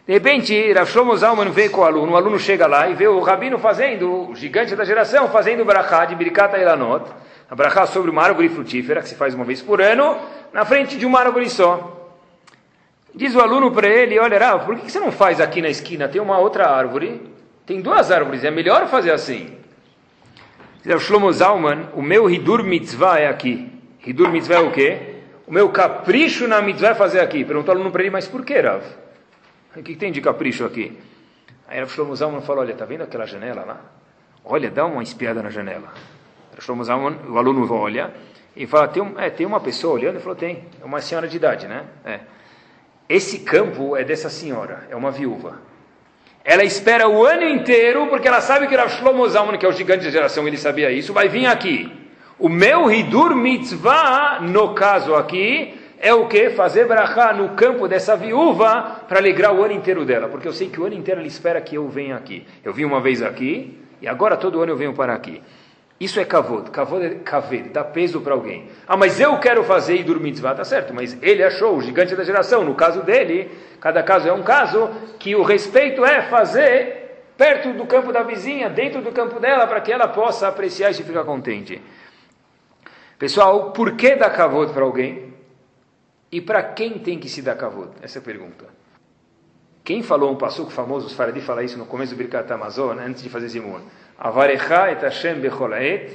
[0.05, 3.19] De repente, Rav Zalman veio com o aluno, o aluno chega lá e vê o
[3.21, 7.09] rabino fazendo, o gigante da geração, fazendo o brachá de Birkat Eilanot,
[7.49, 10.15] a brachá sobre uma árvore frutífera, que se faz uma vez por ano,
[10.53, 12.11] na frente de uma árvore só.
[13.15, 16.07] Diz o aluno para ele, olha Rav, por que você não faz aqui na esquina?
[16.07, 17.19] Tem uma outra árvore,
[17.65, 19.57] tem duas árvores, é melhor fazer assim.
[20.83, 23.71] Diz Shlomo Zalman, o meu Hidur Mitzvah é aqui.
[24.05, 25.14] Hidur Mitzvah é o quê?
[25.47, 27.45] O meu capricho na Mitzvah é fazer aqui.
[27.45, 28.83] Perguntou o aluno para ele, mas por que Rav?
[29.75, 30.97] O que tem de capricho aqui?
[31.67, 33.81] Aí Rav Shlomo Zalman falou, olha, tá vendo aquela janela lá?
[34.43, 35.93] Olha, dá uma espiada na janela.
[36.51, 38.11] Rav Shlomo Zalman, o aluno olha
[38.55, 40.15] e fala, tem, um, é, tem uma pessoa olhando?
[40.15, 40.63] Ele falou, tem.
[40.81, 41.83] É uma senhora de idade, né?
[42.03, 42.19] É.
[43.07, 45.59] Esse campo é dessa senhora, é uma viúva.
[46.43, 49.73] Ela espera o ano inteiro, porque ela sabe que Rav Shlomo Zalman, que é o
[49.73, 52.04] gigante da geração, ele sabia isso, vai vir aqui.
[52.37, 56.49] O meu Hidur Mitzvah, no caso aqui, é o que?
[56.49, 60.27] Fazer brachá no campo dessa viúva para alegrar o ano inteiro dela.
[60.27, 62.45] Porque eu sei que o ano inteiro ela espera que eu venha aqui.
[62.61, 65.41] Eu vim uma vez aqui, e agora todo ano eu venho para aqui.
[65.97, 66.71] Isso é kavod.
[66.71, 68.67] Kavod é kaved, dá peso para alguém.
[68.85, 70.93] Ah, mas eu quero fazer Hidur Mitzvah, tá certo.
[70.93, 74.89] Mas ele achou, o gigante da geração, no caso dele, cada caso é um caso,
[75.17, 77.05] que o respeito é fazer
[77.37, 80.95] perto do campo da vizinha, dentro do campo dela, para que ela possa apreciar e
[80.95, 81.81] ficar contente.
[83.17, 85.33] Pessoal, por que dar kavod para alguém?
[86.31, 87.91] E para quem tem que se dar kavod?
[88.01, 88.65] Essa é a pergunta.
[89.85, 93.21] Quem falou um passuco famoso, os Faradi fala isso no começo do Birkat Amazon, antes
[93.21, 93.81] de fazer Zimun.
[94.17, 96.09] Avarecha et Hashem becholaet,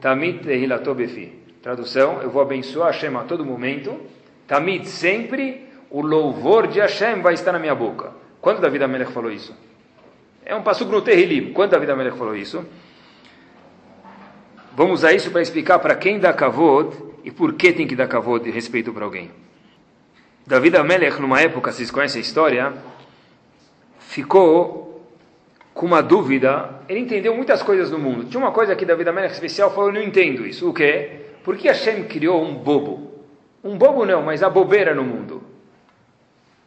[0.00, 1.38] tamit tehilato befi.
[1.62, 4.00] Tradução, eu vou abençoar Hashem a todo momento,
[4.48, 8.10] tamit sempre, o louvor de Hashem vai estar na minha boca.
[8.40, 9.54] Quando David Amelech falou isso?
[10.44, 11.52] É um passuco no Terrilim.
[11.52, 12.64] Quando David Amelech falou isso?
[14.74, 18.06] Vamos usar isso para explicar para quem dá kavod e por que tem que dar
[18.06, 19.30] kavod e respeito para alguém.
[20.46, 22.72] David Amelech, numa época, vocês conhecem a história,
[23.98, 25.06] ficou
[25.74, 26.80] com uma dúvida.
[26.88, 28.24] Ele entendeu muitas coisas no mundo.
[28.24, 30.68] Tinha uma coisa que David Amelech especial falou: Eu não entendo isso.
[30.68, 31.20] O quê?
[31.44, 33.10] Por que Hashem criou um bobo?
[33.62, 35.42] Um bobo não, mas a bobeira no mundo.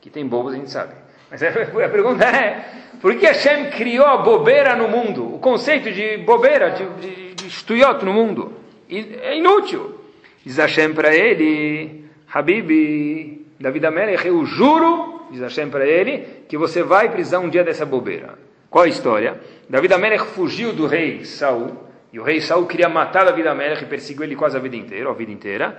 [0.02, 0.94] Que tem bobos, a gente sabe.
[1.30, 2.66] Mas a pergunta é:
[3.02, 5.36] por que Hashem criou a bobeira no mundo?
[5.36, 8.53] O conceito de bobeira, de, de, de estuyot no mundo.
[8.89, 9.99] É inútil.
[10.45, 16.84] Diz Hashem para ele: Habibi, David Amelech, eu juro, diz Hashem para ele, que você
[16.84, 18.38] vai precisar um dia dessa bobeira.
[18.69, 19.39] Qual a história?
[19.69, 21.77] David Amelech fugiu do rei Saul,
[22.12, 25.10] e o rei Saul queria matar David Amelech e perseguiu ele quase a vida inteira,
[25.10, 25.77] a vida inteira.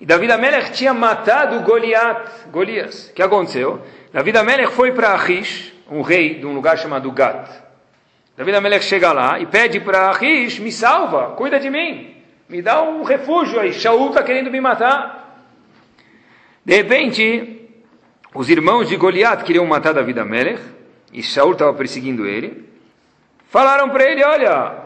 [0.00, 3.08] E David Amelech tinha matado Goliat, Golias.
[3.08, 3.80] O que aconteceu?
[4.12, 7.61] David Amelech foi para Achish, um rei de um lugar chamado Gat.
[8.36, 12.16] David Amelech chega lá e pede para Achish, me salva, cuida de mim,
[12.48, 15.44] me dá um refúgio aí, Shaul está querendo me matar.
[16.64, 17.68] De repente,
[18.34, 20.62] os irmãos de Goliat queriam matar David Amelech,
[21.12, 22.66] e Shaul estava perseguindo ele.
[23.50, 24.76] Falaram para ele, olha,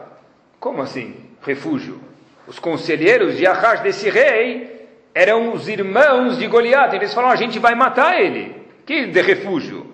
[0.59, 2.01] como assim, refúgio?
[2.45, 7.59] Os conselheiros de Ahash desse rei eram os irmãos de Goliat, eles falaram, a gente
[7.59, 8.55] vai matar ele.
[8.85, 9.93] Que de refúgio?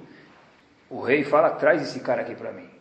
[0.89, 2.72] O rei fala, traz esse cara aqui para mim.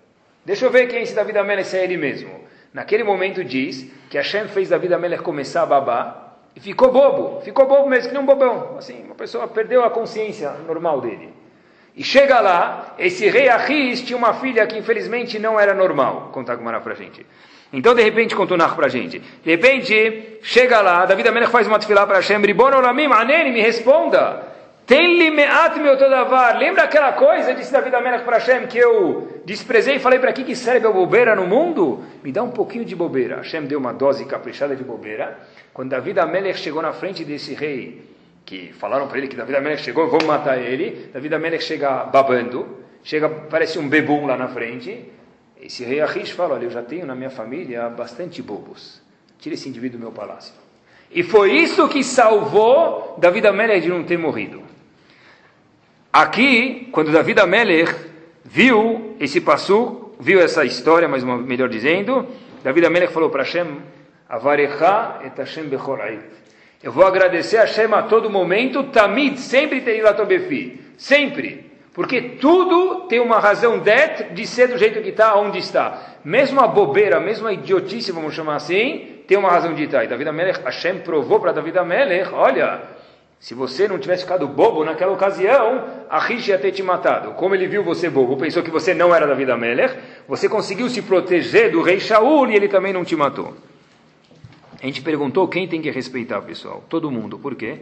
[0.44, 2.40] Deixa eu ver quem é esse David Amelech, se é ele mesmo.
[2.74, 7.66] Naquele momento diz que Hashem fez David Amelech começar a babar e ficou bobo, ficou
[7.66, 8.76] bobo mesmo, que nem um bobão.
[8.76, 11.32] Assim, uma pessoa perdeu a consciência normal dele.
[11.94, 16.30] E chega lá, esse rei Achish tinha uma filha que infelizmente não era normal.
[16.32, 17.26] Contar com para a gente.
[17.72, 19.18] Então, de repente, contou Nach para a gente.
[19.18, 23.60] De repente, chega lá, David Amelech faz uma tefilá para Hashem, Ribon Olamim, Anene, me
[23.60, 24.51] responda.
[24.92, 26.58] Tem limeat meu todavar.
[26.58, 30.44] Lembra aquela coisa, disse David Amelech para Hashem, que eu desprezei e falei para aqui
[30.44, 32.04] que serve a bobeira no mundo?
[32.22, 33.36] Me dá um pouquinho de bobeira.
[33.36, 35.38] Hashem deu uma dose caprichada de bobeira.
[35.72, 38.02] Quando David Amelech chegou na frente desse rei,
[38.44, 41.08] que falaram para ele que David Amelech chegou, vamos matar ele.
[41.10, 45.10] David Amelech chega babando, chega, parece um bebum lá na frente.
[45.58, 49.00] Esse rei Achish fala, olha, eu já tenho na minha família bastante bobos.
[49.38, 50.52] Tira esse indivíduo do meu palácio.
[51.10, 54.71] E foi isso que salvou David Amelech de não ter morrido.
[56.12, 57.94] Aqui, quando David Amelech
[58.44, 62.26] viu esse passo, viu essa história, mas melhor dizendo,
[62.62, 63.78] David Amelech falou para Hashem,
[64.28, 65.98] Avarecha et Hashem bechol
[66.82, 71.72] Eu vou agradecer a Hashem a todo momento, tamid, sempre tem Befi, sempre.
[71.94, 76.16] Porque tudo tem uma razão det de ser do jeito que está, onde está.
[76.22, 80.04] Mesmo a bobeira, mesmo a idiotice, vamos chamar assim, tem uma razão de estar.
[80.04, 82.82] E David Amelech, Hashem provou para David Amelech, olha,
[83.42, 87.32] se você não tivesse ficado bobo naquela ocasião, a Rish ia ter te matado.
[87.32, 91.02] Como ele viu você bobo, pensou que você não era David Amelech, você conseguiu se
[91.02, 93.52] proteger do rei Shaul e ele também não te matou.
[94.80, 96.84] A gente perguntou quem tem que respeitar, pessoal.
[96.88, 97.36] Todo mundo.
[97.36, 97.80] Por quê?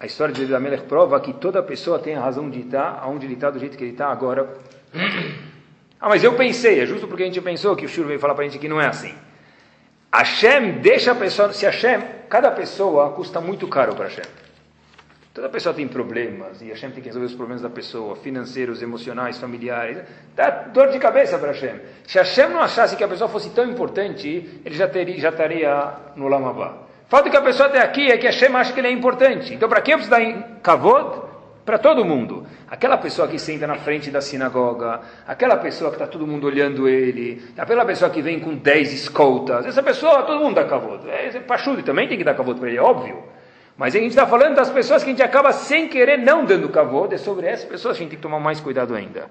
[0.00, 3.26] A história de David Amelech prova que toda pessoa tem a razão de estar onde
[3.26, 4.52] ele está, do jeito que ele está agora.
[6.00, 6.80] Ah, mas eu pensei.
[6.80, 8.68] É justo porque a gente pensou que o Shur veio falar para a gente que
[8.68, 9.14] não é assim.
[10.12, 11.52] Hashem deixa a pessoa...
[11.52, 12.00] Se Hashem...
[12.28, 14.39] Cada pessoa custa muito caro para Hashem.
[15.32, 19.38] Toda pessoa tem problemas, e Hashem tem que resolver os problemas da pessoa, financeiros, emocionais,
[19.38, 19.98] familiares.
[20.34, 21.80] Dá dor de cabeça para Hashem.
[22.04, 25.92] Se Hashem não achasse que a pessoa fosse tão importante, ele já, teria, já estaria
[26.16, 26.78] no Lamabá.
[27.06, 29.54] Falta que a pessoa até aqui é que Hashem acha que ele é importante.
[29.54, 31.30] Então, para quem eu preciso dar em kavod?
[31.64, 32.44] Para todo mundo.
[32.68, 36.88] Aquela pessoa que senta na frente da sinagoga, aquela pessoa que está todo mundo olhando
[36.88, 41.08] ele, aquela pessoa que vem com 10 escoltas, essa pessoa, todo mundo dá kavod.
[41.08, 41.30] É,
[41.84, 43.22] também tem que dar kavod para ele, é óbvio.
[43.76, 46.68] Mas a gente está falando das pessoas que a gente acaba sem querer não dando
[46.68, 49.28] kavod, é sobre essas pessoas que a gente tem que tomar mais cuidado ainda.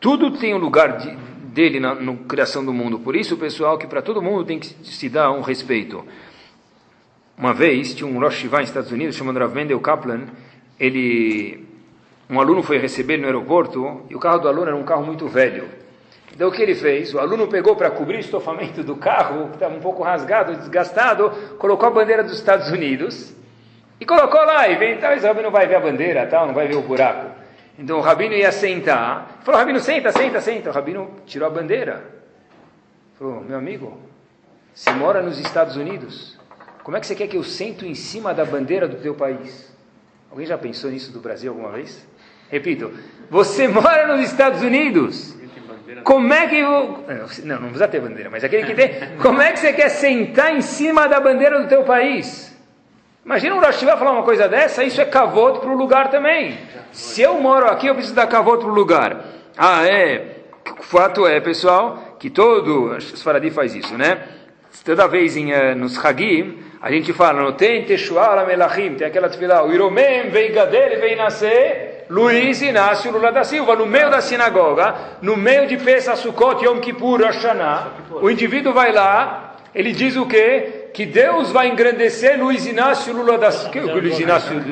[0.00, 2.98] Tudo tem um lugar de, dele na, na, criação do mundo.
[2.98, 6.04] Por isso, pessoal, que para todo mundo tem que se dar um respeito.
[7.36, 10.26] Uma vez, tinha um Rosh Shiva nos Estados Unidos, chamado Rav Mendel Kaplan,
[10.78, 11.66] ele,
[12.30, 15.26] um aluno foi receber no aeroporto, e o carro do aluno era um carro muito
[15.26, 15.83] velho.
[16.34, 17.14] Então o que ele fez?
[17.14, 21.30] O aluno pegou para cobrir o estofamento do carro, que estava um pouco rasgado, desgastado,
[21.58, 23.32] colocou a bandeira dos Estados Unidos
[24.00, 24.68] e colocou lá.
[24.68, 27.30] E vem, talvez o rabino vai ver a bandeira, tal, não vai ver o buraco.
[27.78, 29.40] Então o rabino ia sentar.
[29.44, 30.70] Falou, rabino, senta, senta, senta.
[30.70, 32.04] O rabino tirou a bandeira.
[33.16, 33.96] Falou, meu amigo,
[34.74, 36.36] você mora nos Estados Unidos.
[36.82, 39.72] Como é que você quer que eu sento em cima da bandeira do teu país?
[40.30, 42.04] Alguém já pensou nisso do Brasil alguma vez?
[42.50, 42.92] Repito,
[43.30, 45.33] você mora nos Estados Unidos.
[46.02, 47.04] Como é que eu...
[47.44, 49.16] Não, não precisa ter bandeira, mas aquele que tem...
[49.20, 52.54] Como é que você quer sentar em cima da bandeira do teu país?
[53.24, 56.58] Imagina um Rosh falar uma coisa dessa, isso é cavoto para o lugar também.
[56.92, 59.24] Se eu moro aqui, eu preciso dar cavoto para o lugar.
[59.56, 60.40] Ah, é.
[60.78, 62.96] O fato é, pessoal, que todo...
[62.96, 64.22] Os Faradi faz isso, né?
[64.84, 69.28] Toda vez em, uh, nos Hagim, a gente fala, não tem Teshuala Melachim, tem aquela
[69.28, 71.93] tefilá, o Iromem vem gadele, vem nascer...
[72.08, 76.80] Luiz Inácio Lula da Silva, no meio da sinagoga, no meio de Pesach, Sukkot, Yom
[76.80, 77.44] Kippur, Rosh
[78.20, 80.90] o indivíduo vai lá, ele diz o quê?
[80.94, 83.92] Que Deus vai engrandecer Luiz Inácio Lula da Silva.
[83.94, 84.62] Luiz Inácio?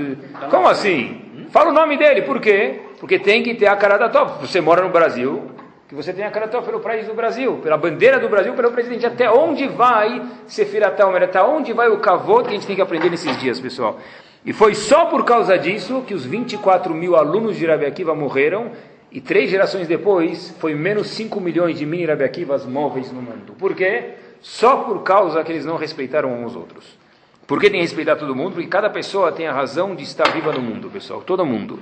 [0.50, 1.46] Como assim?
[1.50, 2.80] Fala o nome dele, por quê?
[3.00, 4.46] Porque tem que ter a cara da top.
[4.46, 5.50] Você mora no Brasil,
[5.88, 8.70] que você tem a cara top pelo país do Brasil, pela bandeira do Brasil, pelo
[8.70, 9.04] presidente.
[9.04, 11.24] Até onde vai Sefirat Talmer?
[11.24, 13.98] Até onde vai o cavô que a gente tem que aprender nesses dias, pessoal?
[14.44, 18.72] E foi só por causa disso que os 24 mil alunos de Rabi Akiva morreram,
[19.10, 23.54] e três gerações depois, foi menos 5 milhões de mini Rabi Akivas móveis no mundo.
[23.58, 24.14] Por quê?
[24.40, 26.98] Só por causa que eles não respeitaram uns aos outros.
[27.46, 28.54] Por que tem que respeitar todo mundo?
[28.54, 31.20] Porque cada pessoa tem a razão de estar viva no mundo, pessoal.
[31.20, 31.78] Todo mundo.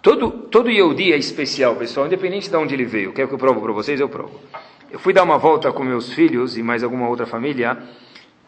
[0.00, 3.12] Todo, todo Yehudi é especial, pessoal, independente de onde ele veio.
[3.12, 3.98] Quer que eu provo para vocês?
[3.98, 4.40] Eu provo.
[4.90, 7.76] Eu fui dar uma volta com meus filhos e mais alguma outra família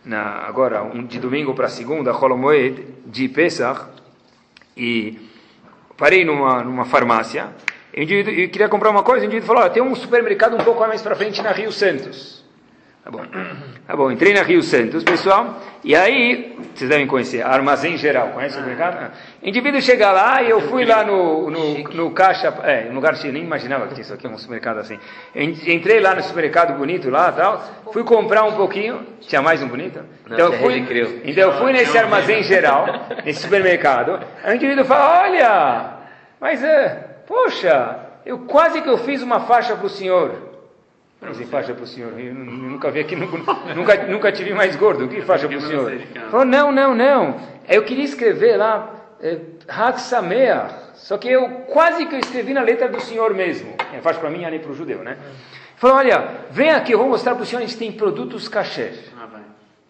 [0.05, 3.81] na, agora, um, de domingo para segunda, Holomoed, de Pesach,
[4.77, 5.19] e
[5.97, 7.49] parei numa, numa farmácia,
[7.95, 11.03] e, queria comprar uma coisa, e o indivíduo falou, tem um supermercado um pouco mais
[11.03, 12.42] para frente na Rio Santos.
[13.05, 13.21] Tá bom.
[13.85, 18.57] Tá bom, entrei na Rio Santos, pessoal, e aí, vocês devem conhecer, Armazém Geral, conhece
[18.57, 19.11] o mercado?
[19.43, 23.19] O indivíduo chega lá e eu fui lá no, no, no caixa, é, um lugar
[23.19, 25.01] que eu nem imaginava que tinha isso aqui, um supermercado assim.
[25.35, 27.61] Entrei lá no supermercado bonito lá tal,
[27.93, 29.99] fui comprar um pouquinho, tinha mais um bonito?
[30.25, 30.79] Então eu fui,
[31.25, 32.87] então eu fui nesse Armazém Geral,
[33.25, 36.03] nesse supermercado, aí o indivíduo fala, olha,
[36.41, 40.52] mas, é, poxa, eu quase que eu fiz uma faixa para o senhor.
[41.23, 42.19] Não sei faixa para o senhor.
[42.19, 45.05] Eu nunca vi aqui, nunca, nunca tive mais gordo.
[45.05, 45.93] O que faixa para o senhor?
[46.31, 47.41] Falou, não, não, não.
[47.69, 49.39] Eu queria escrever lá, é,
[50.95, 53.73] Só que eu quase que eu escrevi na letra do senhor mesmo.
[53.95, 55.17] É faixa para mim, nem para o judeu, né?
[55.77, 58.93] Falou, olha, vem aqui, eu vou mostrar para o senhor, a gente tem produtos cachê.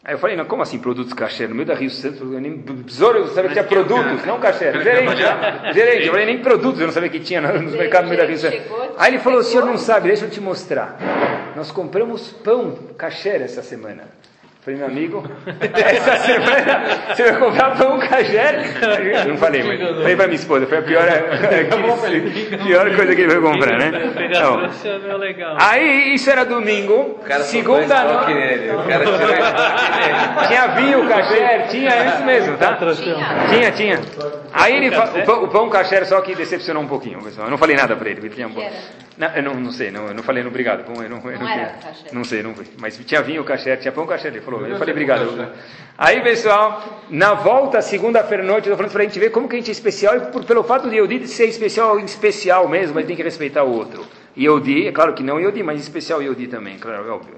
[0.05, 1.49] Aí eu falei, não, como assim produtos kasher?
[1.49, 4.83] No meio da Rio Santos, eu nem besouro, eu sabia que tinha produtos, não kasher.
[4.83, 5.73] Gerente, né?
[5.73, 8.27] gerente, eu falei, nem produtos, eu não sabia que tinha nos mercados no meio da
[8.27, 8.61] Rio Santos.
[8.99, 10.99] Aí ele falou, o senhor não sabe, deixa eu te mostrar.
[11.55, 14.05] Nós compramos pão kasher essa semana.
[14.65, 15.25] Falei, meu amigo,
[15.75, 18.63] essa semana você vai comprar pão cajé?
[19.25, 23.23] Eu não falei, mas falei para minha esposa, foi a pior, a pior coisa que
[23.23, 23.91] ele foi comprar, né?
[24.31, 24.71] Então,
[25.59, 28.35] aí, isso era domingo, segunda noite.
[30.47, 32.79] Tinha vinho cajé, tinha isso mesmo, tá?
[33.51, 34.01] Tinha, tinha.
[34.53, 37.49] Aí ele, o pão, o pão cajé só que decepcionou um pouquinho, pessoal.
[37.49, 38.53] Eu não falei nada para ele, ele tinha um
[39.17, 40.81] não, eu não, não sei, não, eu não falei no obrigado.
[40.81, 41.75] Eu não, eu não, não, era
[42.13, 42.67] não sei, não foi.
[42.79, 44.29] Mas tinha vinho, cachê, tinha pão, cachê.
[44.29, 45.49] Ele falou, eu falei obrigado.
[45.97, 49.49] Aí, pessoal, na volta, segunda-feira à noite, eu estou falando para a gente ver como
[49.49, 52.99] que a gente é especial, e por, pelo fato de Yehudi ser especial, especial mesmo,
[52.99, 54.05] ele tem que respeitar o outro.
[54.37, 57.35] Yehudi, é claro que não Yehudi, mas especial Yehudi também, claro, é óbvio.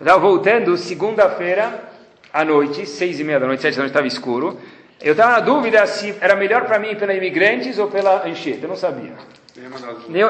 [0.00, 1.90] Eu estava voltando, segunda-feira
[2.32, 4.58] à noite, seis e meia da noite, sete da noite, estava escuro.
[5.00, 8.68] Eu estava na dúvida se era melhor para mim pela imigrantes ou pela enchente, eu
[8.68, 9.12] não sabia.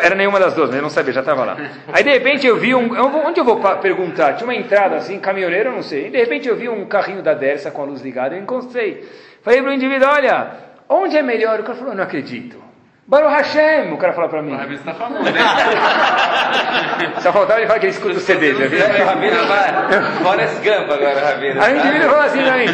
[0.02, 1.56] Era nenhuma das duas, mas eu não sabia, já estava lá.
[1.92, 2.90] Aí de repente eu vi um.
[3.26, 4.35] Onde eu vou perguntar?
[4.35, 6.06] Tinha uma entrada assim, caminhoneiro, eu não sei.
[6.06, 9.06] E de repente eu vi um carrinho da Dersa com a luz ligada, eu encontrei.
[9.42, 10.52] Falei para o indivíduo: olha,
[10.88, 11.61] onde é melhor?
[11.61, 12.59] O cara falou: não acredito.
[13.06, 14.54] Baruch Hashem, o cara falou para mim.
[14.54, 15.40] O está famoso, né?
[17.20, 18.80] Só faltava ele falar que ele escuta o CD, já viu?
[20.22, 21.61] Forrest Gump agora, Rabino.
[21.61, 22.66] Aí o indivíduo falou assim para mim: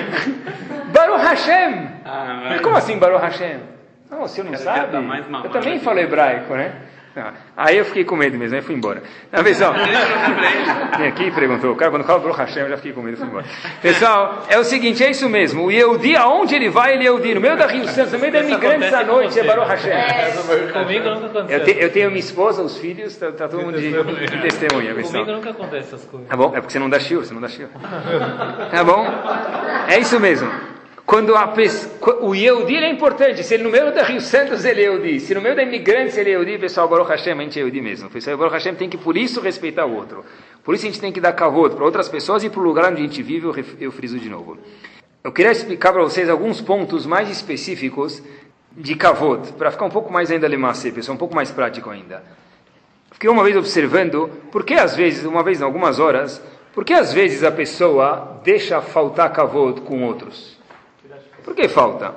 [0.92, 1.88] Baruch Hashem.
[2.04, 3.75] Ah, como assim Baruch Hashem?
[4.10, 4.96] Não, o senhor não sabe?
[5.44, 6.72] Eu também falo hebraico, né?
[7.16, 7.32] Não.
[7.56, 9.02] Aí eu fiquei com medo mesmo, aí fui embora.
[9.32, 9.72] Não, pessoal,
[10.98, 11.72] vem aqui e perguntou.
[11.72, 13.46] O cara, quando fala Baruch Hashem, eu já fiquei com medo e fui embora.
[13.80, 15.64] Pessoal, é o seguinte, é isso mesmo.
[15.64, 17.34] O Yehudi, aonde ele vai, ele é Yehudi.
[17.34, 19.92] No meio da Rio Santos, no meio da imigrantes à noite, é Baruch Hashem.
[19.92, 20.70] É.
[20.74, 21.58] Comigo nunca aconteceu.
[21.58, 24.94] Eu, te, eu, tenho minha esposa, os filhos, tá, tá todo mundo de, de testemunha.
[24.94, 25.24] Pessoal.
[25.24, 26.28] Comigo nunca acontece essas coisas.
[26.28, 26.52] Tá bom?
[26.54, 27.70] É porque você não dá shiur, você não dá shiur.
[28.70, 29.06] Tá bom?
[29.88, 30.50] É isso mesmo.
[31.06, 31.54] Quando a,
[32.20, 35.32] o Yehudi é importante, se ele no meio da Rio Santos ele é Yehudi, se
[35.36, 38.10] no meio da imigrantes ele é Yehudi, pessoal, Baruch Hashem, a gente é Yehudi mesmo.
[38.10, 40.24] Pessoal, Baruch Hashem tem que por isso respeitar o outro.
[40.64, 42.90] Por isso a gente tem que dar kavod para outras pessoas e para o lugar
[42.90, 43.46] onde a gente vive,
[43.78, 44.58] eu, friso de novo.
[45.22, 48.20] Eu queria explicar para vocês alguns pontos mais específicos
[48.72, 52.24] de kavod, para ficar um pouco mais ainda lemacê, pessoal, um pouco mais prático ainda.
[53.12, 56.42] Fiquei uma vez observando, por que às vezes, uma vez algumas horas,
[56.74, 60.55] por que às vezes a pessoa deixa faltar kavod com outros?
[61.46, 62.12] Por que falta?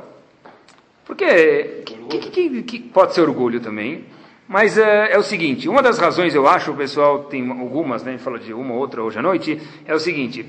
[1.05, 4.05] Porque que, que, que, pode ser orgulho também,
[4.47, 8.09] mas é, é, o seguinte: uma das razões eu acho, o pessoal tem algumas, né,
[8.09, 10.43] a gente fala de uma ou outra hoje à noite, é o seguinte: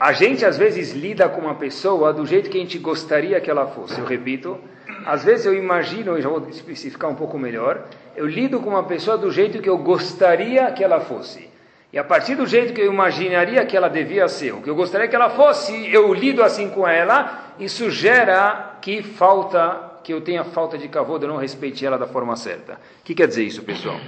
[0.00, 3.50] a gente às vezes lida com uma pessoa do jeito que a gente gostaria que
[3.50, 4.00] ela fosse.
[4.00, 4.58] Eu repito,
[5.04, 8.84] às vezes eu imagino, eu já vou especificar um pouco melhor, eu lido com uma
[8.84, 11.46] pessoa do jeito que eu gostaria que ela fosse.
[11.92, 14.74] E a partir do jeito que eu imaginaria que ela devia ser, o que eu
[14.74, 20.20] gostaria que ela fosse, eu lido assim com ela, isso gera que falta, que eu
[20.20, 22.74] tenha falta de cavodo, eu não respeite ela da forma certa.
[22.74, 23.98] O que quer dizer isso, pessoal?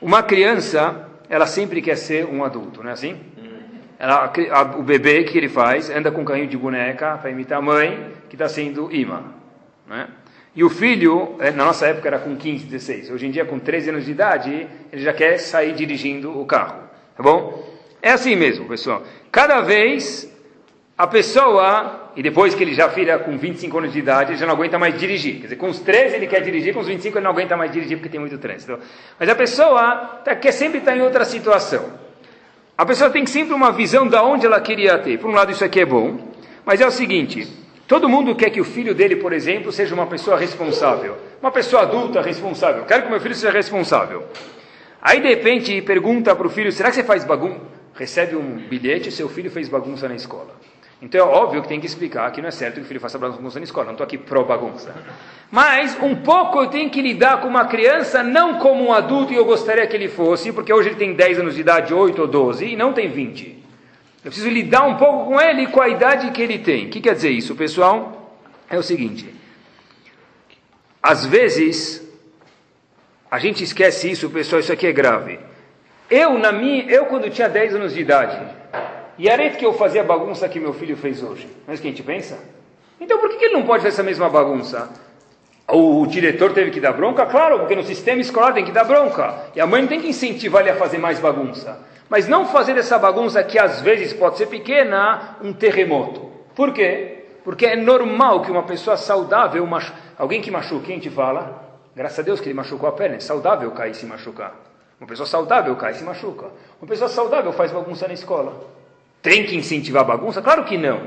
[0.00, 3.18] Uma criança, ela sempre quer ser um adulto, não é assim?
[3.98, 5.88] Ela, a, o bebê, que ele faz?
[5.88, 9.22] Anda com um carrinho de boneca para imitar a mãe, que está sendo imã.
[9.86, 10.08] Né?
[10.54, 13.10] E o filho, eh, na nossa época era com 15, 16.
[13.10, 16.82] Hoje em dia, com 13 anos de idade, ele já quer sair dirigindo o carro.
[17.16, 17.66] Tá bom?
[18.02, 19.02] É assim mesmo, pessoal.
[19.32, 20.30] Cada vez
[20.98, 24.46] a pessoa, e depois que ele já vira com 25 anos de idade, ele já
[24.46, 25.34] não aguenta mais dirigir.
[25.34, 27.70] Quer dizer, com os 13 ele quer dirigir, com os 25 ele não aguenta mais
[27.70, 28.78] dirigir porque tem muito trânsito.
[29.20, 31.84] Mas a pessoa tá, quer sempre estar em outra situação.
[32.78, 35.18] A pessoa tem sempre uma visão de onde ela queria ter.
[35.18, 36.18] Por um lado, isso aqui é bom,
[36.64, 37.46] mas é o seguinte:
[37.86, 41.18] todo mundo quer que o filho dele, por exemplo, seja uma pessoa responsável.
[41.42, 42.84] Uma pessoa adulta responsável.
[42.84, 44.24] Quero que meu filho seja responsável.
[45.02, 47.60] Aí de repente pergunta para o filho: será que você faz bagunça?
[47.94, 50.54] Recebe um bilhete, seu filho fez bagunça na escola.
[51.00, 53.18] Então é óbvio que tem que explicar que não é certo que o filho faça
[53.18, 53.86] bagunça na escola.
[53.86, 54.94] Não estou aqui pró bagunça.
[55.50, 59.36] Mas um pouco eu tenho que lidar com uma criança não como um adulto e
[59.36, 62.26] eu gostaria que ele fosse, porque hoje ele tem 10 anos de idade, 8 ou
[62.26, 63.64] 12, e não tem 20.
[64.24, 66.86] Eu preciso lidar um pouco com ele com a idade que ele tem.
[66.86, 68.40] O que quer dizer isso, pessoal?
[68.68, 69.32] É o seguinte:
[71.02, 72.04] às vezes
[73.30, 75.38] a gente esquece isso, pessoal, isso aqui é grave.
[76.08, 78.40] Eu, na minha, eu quando tinha 10 anos de idade,
[79.18, 81.48] e era que eu fazia a bagunça que meu filho fez hoje.
[81.66, 82.38] Não é isso que a gente pensa?
[83.00, 84.88] Então por que ele não pode fazer essa mesma bagunça?
[85.68, 87.26] O diretor teve que dar bronca?
[87.26, 89.46] Claro, porque no sistema escolar tem que dar bronca.
[89.54, 91.78] E a mãe não tem que incentivar ele a fazer mais bagunça.
[92.08, 96.30] Mas não fazer essa bagunça que às vezes pode ser pequena, um terremoto.
[96.54, 97.24] Por quê?
[97.42, 99.68] Porque é normal que uma pessoa saudável,
[100.16, 103.16] alguém que machuque, a gente fala, Graças a Deus que ele machucou a perna.
[103.16, 104.54] É saudável cair e se machucar.
[105.00, 106.48] Uma pessoa saudável cai e se machuca.
[106.80, 108.54] Uma pessoa saudável faz bagunça na escola.
[109.26, 110.40] Tem que incentivar a bagunça?
[110.40, 111.00] Claro que não.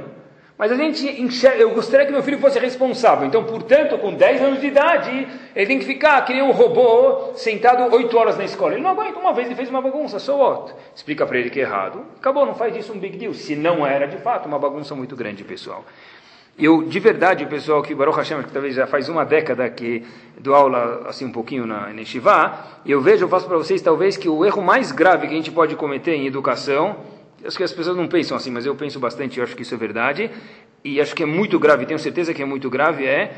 [0.57, 3.25] Mas a gente enxerga, eu gostaria que meu filho fosse responsável.
[3.25, 7.31] Então, portanto, com 10 anos de idade, ele tem que ficar que nem um robô
[7.35, 8.73] sentado 8 horas na escola.
[8.73, 10.73] Ele não aguenta, uma vez ele fez uma bagunça, so what?
[10.93, 12.05] Explica para ele que é errado.
[12.17, 13.33] Acabou, não faz disso um big deal.
[13.33, 15.85] Se não era, de fato, uma bagunça muito grande, pessoal.
[16.57, 20.05] Eu, de verdade, pessoal, que Baruch Hashem, que talvez já faz uma década que
[20.37, 24.27] dou aula assim um pouquinho na Neshivá, eu vejo, eu faço para vocês, talvez, que
[24.27, 26.97] o erro mais grave que a gente pode cometer em educação
[27.43, 29.73] Acho que as pessoas não pensam assim, mas eu penso bastante, eu acho que isso
[29.73, 30.29] é verdade.
[30.83, 33.31] E acho que é muito grave, tenho certeza que é muito grave, é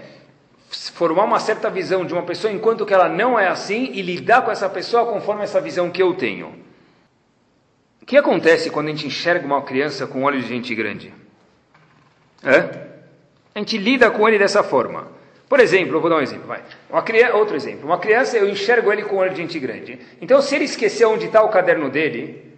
[0.94, 4.44] formar uma certa visão de uma pessoa enquanto que ela não é assim e lidar
[4.44, 6.56] com essa pessoa conforme essa visão que eu tenho.
[8.02, 11.14] O que acontece quando a gente enxerga uma criança com olhos de gente grande?
[12.44, 12.90] É?
[13.54, 15.08] A gente lida com ele dessa forma.
[15.48, 16.64] Por exemplo, vou dar um exemplo, vai.
[16.90, 17.86] Uma criança, outro exemplo.
[17.86, 20.00] Uma criança, eu enxergo ele com olho de gente grande.
[20.22, 22.51] Então, se ele esquecer onde está o caderno dele,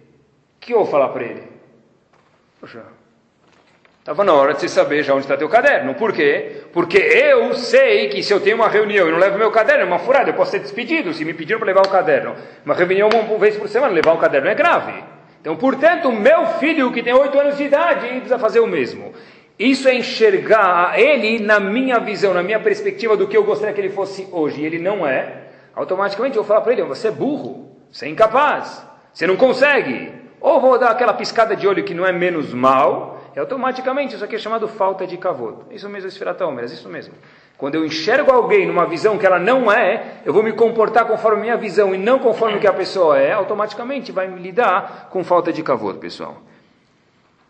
[0.64, 1.42] que eu vou falar para ele?
[2.58, 2.82] Poxa,
[3.98, 5.94] estava na hora de você saber já onde está teu caderno.
[5.94, 6.62] Por quê?
[6.72, 9.86] Porque eu sei que se eu tenho uma reunião e não levo meu caderno, é
[9.86, 12.34] uma furada, eu posso ser despedido se me pediram para levar o caderno.
[12.64, 15.04] Uma reunião uma vez por semana, levar um caderno é grave.
[15.40, 19.12] Então, portanto, meu filho que tem oito anos de idade precisa fazer o mesmo.
[19.58, 23.80] Isso é enxergar ele na minha visão, na minha perspectiva do que eu gostaria que
[23.80, 24.62] ele fosse hoje.
[24.62, 25.42] E ele não é.
[25.74, 30.23] Automaticamente eu vou falar para ele: você é burro, você é incapaz, você não consegue.
[30.44, 34.22] Ou vou dar aquela piscada de olho que não é menos mal, e automaticamente isso
[34.22, 35.56] aqui é chamado falta de kavod.
[35.70, 37.14] Isso mesmo, é isso mesmo.
[37.56, 41.38] Quando eu enxergo alguém numa visão que ela não é, eu vou me comportar conforme
[41.38, 45.08] a minha visão e não conforme o que a pessoa é, automaticamente vai me lidar
[45.10, 46.36] com falta de kavod, pessoal.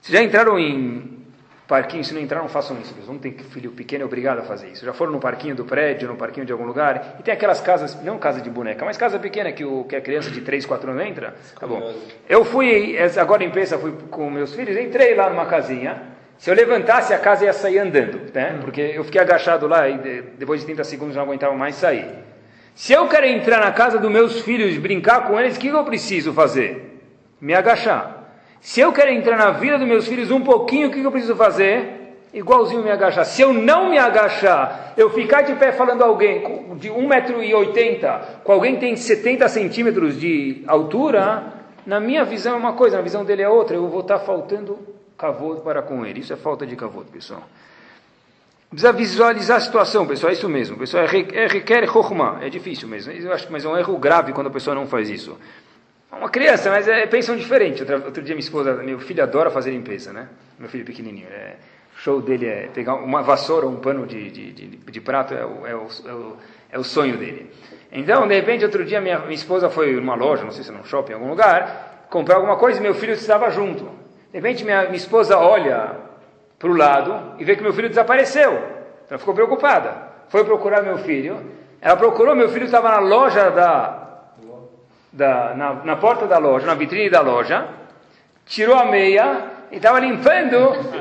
[0.00, 1.23] Vocês já entraram em
[1.66, 2.92] Parquinho, se não entrar, não façam isso.
[2.94, 4.84] Eles não têm filho pequeno é obrigado a fazer isso.
[4.84, 7.16] Já foram no parquinho do prédio, no parquinho de algum lugar.
[7.18, 10.00] E tem aquelas casas, não casa de boneca, mas casa pequena que, o, que a
[10.00, 11.34] criança de 3, 4 anos entra.
[11.58, 11.94] Tá bom.
[12.28, 16.02] Eu fui, agora em Pensa, fui com meus filhos, entrei lá numa casinha.
[16.36, 18.58] Se eu levantasse, a casa ia sair andando, né?
[18.60, 19.96] Porque eu fiquei agachado lá e
[20.36, 22.06] depois de 30 segundos não aguentava mais sair.
[22.74, 25.68] Se eu quero entrar na casa dos meus filhos e brincar com eles, o que
[25.68, 27.00] eu preciso fazer?
[27.40, 28.23] Me agachar.
[28.64, 31.36] Se eu quero entrar na vida dos meus filhos um pouquinho, o que eu preciso
[31.36, 32.16] fazer?
[32.32, 33.26] Igualzinho me agachar.
[33.26, 36.40] Se eu não me agachar, eu ficar de pé falando a alguém
[36.76, 41.44] de 1,80m, com alguém que tem 70 centímetros de altura,
[41.84, 43.76] na minha visão é uma coisa, na visão dele é outra.
[43.76, 44.78] Eu vou estar faltando
[45.18, 46.20] cavoto para com ele.
[46.20, 47.42] Isso é falta de cavoto, pessoal.
[48.70, 50.78] Precisa visualizar a situação, pessoal, é isso mesmo.
[50.78, 53.12] Pessoal, é, é, requer chokhmah, é difícil mesmo.
[53.12, 55.38] Eu acho, mas é um erro grave quando a pessoa não faz isso.
[56.18, 57.82] Uma criança, mas é, pensam diferente.
[57.82, 60.28] Outro, outro dia minha esposa, meu filho adora fazer limpeza, né?
[60.58, 61.26] Meu filho pequenininho.
[61.30, 61.56] É,
[61.96, 65.66] show dele é pegar uma vassoura, um pano de, de, de, de prato, é o,
[65.66, 66.36] é, o, é, o,
[66.72, 67.50] é o sonho dele.
[67.92, 70.84] Então, de repente, outro dia minha, minha esposa foi numa loja, não sei se num
[70.84, 73.84] shopping, em algum lugar, comprar alguma coisa e meu filho estava junto.
[73.84, 75.92] De repente, minha, minha esposa olha
[76.58, 78.52] para o lado e vê que meu filho desapareceu.
[78.52, 80.12] Então, ela ficou preocupada.
[80.28, 81.38] Foi procurar meu filho.
[81.80, 84.03] Ela procurou, meu filho estava na loja da
[85.14, 87.66] da, na, na porta da loja, na vitrine da loja,
[88.44, 90.58] tirou a meia e estava limpando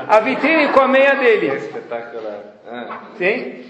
[0.08, 1.48] a vitrine com a meia dele.
[1.48, 2.40] Espetacular.
[2.66, 3.00] Ah.
[3.18, 3.64] Sim?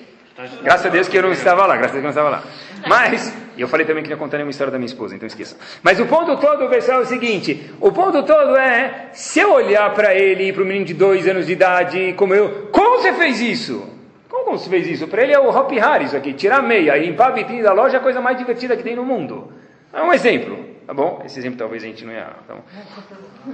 [0.63, 2.31] Graças a Deus que eu não estava lá, graças a Deus que eu não estava
[2.31, 2.43] lá.
[2.87, 5.57] Mas, e eu falei também que não contar nenhuma história da minha esposa, então esqueça.
[5.83, 9.95] Mas o ponto todo, pessoal, é o seguinte: o ponto todo é, se eu olhar
[9.95, 13.41] para ele, para o menino de dois anos de idade, como eu, como você fez
[13.41, 13.89] isso?
[14.29, 15.07] Como você fez isso?
[15.07, 17.73] Para ele é o Hop Harris aqui, tirar a meia e limpar a vitrine da
[17.73, 19.53] loja é a coisa mais divertida que tem no mundo.
[19.95, 21.23] É um exemplo, tá bom?
[21.25, 22.31] Esse exemplo talvez a gente não ia.
[22.49, 22.57] Tá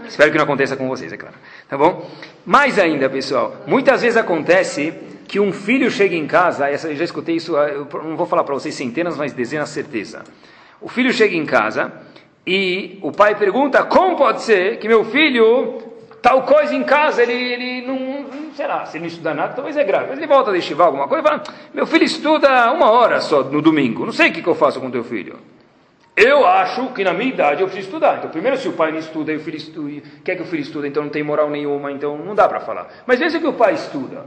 [0.06, 1.34] Espero que não aconteça com vocês, é claro.
[1.68, 2.08] Tá bom?
[2.46, 4.94] Mais ainda, pessoal, muitas vezes acontece
[5.28, 8.54] que um filho chega em casa, eu já escutei isso, eu não vou falar para
[8.54, 10.24] vocês centenas, mas dezenas certeza.
[10.80, 11.92] O filho chega em casa
[12.46, 15.90] e o pai pergunta: como pode ser que meu filho
[16.22, 19.76] tal coisa em casa, ele, ele não, sei lá, se ele não estuda nada, talvez
[19.76, 20.06] é grave.
[20.08, 23.42] Mas ele volta a estivar alguma coisa e fala, meu filho estuda uma hora só
[23.42, 25.38] no domingo, não sei o que, que eu faço com teu filho.
[26.22, 28.18] Eu acho que na minha idade eu preciso estudar.
[28.18, 30.60] Então, primeiro, se o pai não estuda e o filho estuda, quer que o filho
[30.60, 32.88] estude, então não tem moral nenhuma, então não dá para falar.
[33.06, 34.26] Mas veja que o pai estuda.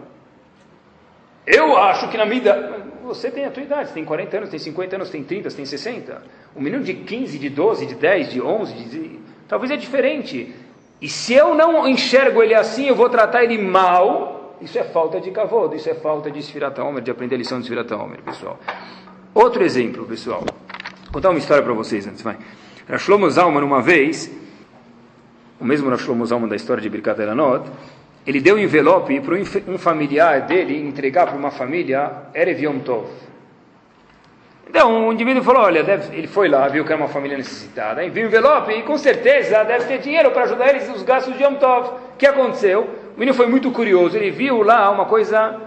[1.45, 2.83] Eu acho que na minha idade.
[3.03, 5.65] Você tem a tua idade, você tem 40 anos, tem 50 anos, tem 30, tem
[5.65, 6.23] 60.
[6.55, 9.19] Um menino de 15, de 12, de 10, de 11, de...
[9.47, 10.55] talvez é diferente.
[11.01, 14.55] E se eu não enxergo ele assim, eu vou tratar ele mal.
[14.61, 17.59] Isso é falta de cavodo, isso é falta de Sfirata Homer, de aprender a lição
[17.59, 18.57] de Sfirata Homer, pessoal.
[19.33, 20.45] Outro exemplo, pessoal.
[21.14, 22.36] Vou contar uma história para vocês antes, vai.
[22.89, 24.32] Rashlomo Zalman, uma vez,
[25.61, 27.70] o mesmo Rashlomo Zalman da história de Birkat Elanot,
[28.26, 33.05] ele deu um envelope para um familiar dele entregar para uma família Erev Yom Tov.
[34.68, 38.01] Então, um indivíduo falou, olha, deve- ele foi lá, viu que era uma família necessitada,
[38.09, 41.43] viu o envelope e com certeza deve ter dinheiro para ajudar eles nos gastos de
[41.43, 41.89] Yom Tov.
[41.89, 42.89] O que aconteceu?
[43.16, 45.61] O menino foi muito curioso, ele viu lá uma coisa,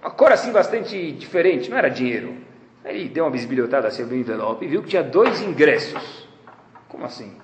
[0.00, 2.48] uma cor assim bastante diferente, não era dinheiro.
[2.84, 6.28] Ele deu uma bisbilhotada assim, abriu o envelope e viu que tinha dois ingressos.
[6.88, 7.36] Como assim?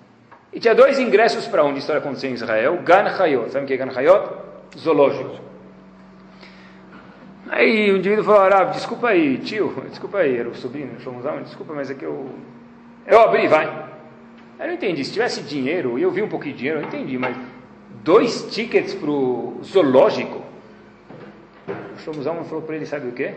[0.52, 3.50] E tinha dois ingressos para onde a história aconteceu em Israel, Gan Hayot.
[3.50, 4.30] Sabe o que é Gan Hayot?
[4.78, 5.46] Zoológico.
[7.48, 10.90] Aí o indivíduo falou, Arav, desculpa aí, tio, desculpa aí, era o sobrinho,
[11.22, 12.28] Zalman, desculpa, mas é que eu...
[13.06, 13.66] Eu abri, vai.
[14.58, 17.16] Eu não entendi, se tivesse dinheiro, e eu vi um pouquinho de dinheiro, eu entendi,
[17.16, 17.36] mas
[18.02, 20.42] dois tickets para o zoológico?
[22.06, 23.34] O Zalman falou para ele, sabe o quê?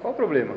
[0.00, 0.54] Qual o problema?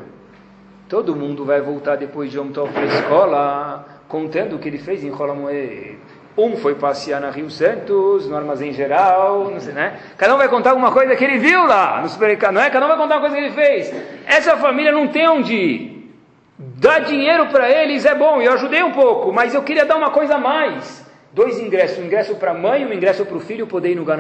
[0.88, 4.80] Todo mundo vai voltar depois de Yom Tov para a escola, contando o que ele
[4.80, 5.98] fez em Rolamoed.
[6.38, 10.00] Um foi passear na Rio Santos, no armazém geral, não sei, né?
[10.18, 12.70] Cada um vai contar alguma coisa que ele viu lá no supermercado, não é?
[12.70, 13.94] Cada um vai contar uma coisa que ele fez.
[14.26, 16.16] Essa família não tem onde ir.
[16.58, 20.12] Dar dinheiro para eles é bom, eu ajudei um pouco, mas eu queria dar uma
[20.12, 21.06] coisa a mais.
[21.32, 23.96] Dois ingressos, um ingresso para a mãe e um ingresso para o filho poder ir
[23.96, 24.20] no Gan.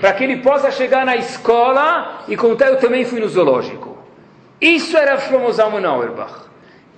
[0.00, 3.87] Para que ele possa chegar na escola e contar, eu também fui no zoológico.
[4.60, 6.48] Isso era Shlomo Zalman Auerbach.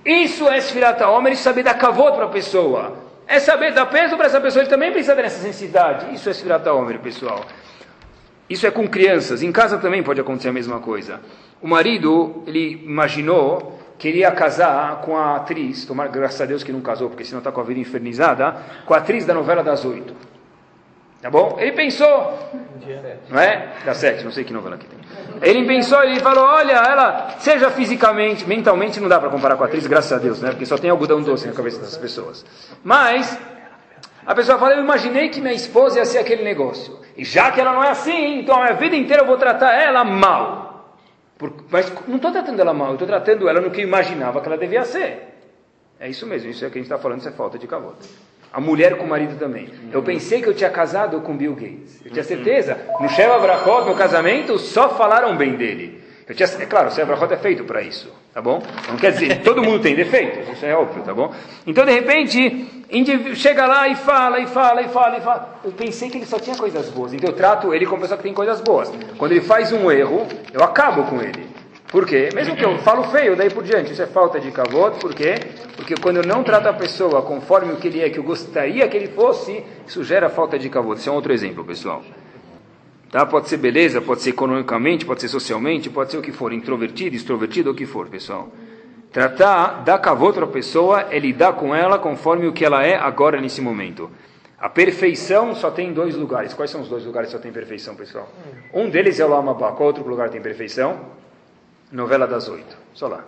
[0.03, 2.97] Isso é Sfirat Omer e saber dar kavod para a pessoa.
[3.27, 4.63] É saber dar peso para essa pessoa.
[4.63, 6.13] Ele também precisa dessa sensibilidade.
[6.13, 7.45] Isso é Sfirat Omer, pessoal.
[8.49, 9.43] Isso é com crianças.
[9.43, 11.21] Em casa também pode acontecer a mesma coisa.
[11.61, 16.63] O marido, ele imaginou que ele ia casar com a atriz, tomar graças a Deus
[16.63, 19.63] que não casou, porque senão está com a vida infernizada, com a atriz da novela
[19.63, 20.15] das oito.
[21.21, 21.57] Tá bom?
[21.59, 22.39] Ele pensou,
[23.29, 23.73] não é?
[23.85, 24.99] Das sete, não sei que novela que tem.
[25.41, 29.67] Ele pensou, ele falou, olha, ela, seja fisicamente, mentalmente não dá para comparar com a
[29.67, 30.49] atriz, graças a Deus, né?
[30.49, 32.43] Porque só tem algodão doce na cabeça das pessoas.
[32.83, 33.37] Mas,
[34.25, 36.99] a pessoa fala, eu imaginei que minha esposa ia ser aquele negócio.
[37.15, 39.73] E já que ela não é assim, então a minha vida inteira eu vou tratar
[39.73, 40.97] ela mal.
[41.69, 44.47] Mas não estou tratando ela mal, eu estou tratando ela no que eu imaginava que
[44.47, 45.35] ela devia ser.
[45.99, 47.67] É isso mesmo, isso é o que a gente está falando, isso é falta de
[47.67, 47.95] cavalo.
[48.53, 49.69] A mulher com o marido também.
[49.91, 52.01] Eu pensei que eu tinha casado com Bill Gates.
[52.05, 52.77] Eu tinha certeza.
[52.99, 56.01] No Sheva Brachot, meu casamento, só falaram bem dele.
[56.27, 58.61] Eu tinha, é claro, o Sheva é feito para isso, tá bom?
[58.87, 61.33] Não quer dizer, todo mundo tem defeitos, isso é óbvio, tá bom?
[61.67, 62.85] Então, de repente,
[63.35, 65.59] chega lá e fala, e fala, e fala, e fala.
[65.63, 68.23] Eu pensei que ele só tinha coisas boas, então eu trato ele como pessoa que
[68.23, 68.89] tem coisas boas.
[69.17, 71.50] Quando ele faz um erro, eu acabo com ele.
[71.91, 72.29] Por quê?
[72.33, 75.35] Mesmo que eu falo feio daí por diante, isso é falta de cavalo, por quê?
[75.75, 78.87] Porque quando eu não trato a pessoa conforme o que ele é, que eu gostaria
[78.87, 80.93] que ele fosse, isso gera falta de cavalo.
[80.93, 82.01] Esse é um outro exemplo, pessoal.
[83.11, 83.25] Tá?
[83.25, 87.13] Pode ser beleza, pode ser economicamente, pode ser socialmente, pode ser o que for, introvertido,
[87.13, 88.47] extrovertido, o que for, pessoal.
[89.11, 92.95] Tratar, dar cavalo para a pessoa é lidar com ela conforme o que ela é
[92.95, 94.09] agora nesse momento.
[94.57, 96.53] A perfeição só tem dois lugares.
[96.53, 98.29] Quais são os dois lugares que só tem perfeição, pessoal?
[98.73, 99.73] Um deles é o Lamabá.
[99.73, 101.19] Qual outro lugar tem perfeição?
[101.91, 102.77] Novela das oito.
[102.93, 103.23] Só lá.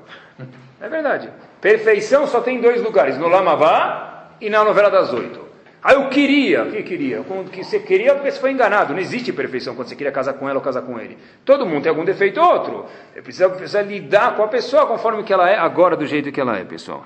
[0.80, 1.30] É verdade.
[1.60, 5.44] Perfeição só tem dois lugares, no Lamavá e na novela das oito.
[5.84, 6.64] Ah, eu queria.
[6.64, 7.22] O que queria?
[7.22, 8.94] O que você queria porque você foi enganado.
[8.94, 11.18] Não existe perfeição quando você queria casar com ela ou casar com ele.
[11.44, 12.86] Todo mundo tem algum defeito ou outro.
[13.22, 16.58] Precisa, precisa lidar com a pessoa conforme que ela é, agora do jeito que ela
[16.58, 17.06] é, pessoal.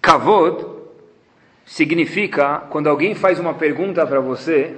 [0.00, 0.64] Kavod
[1.64, 4.76] significa quando alguém faz uma pergunta para você,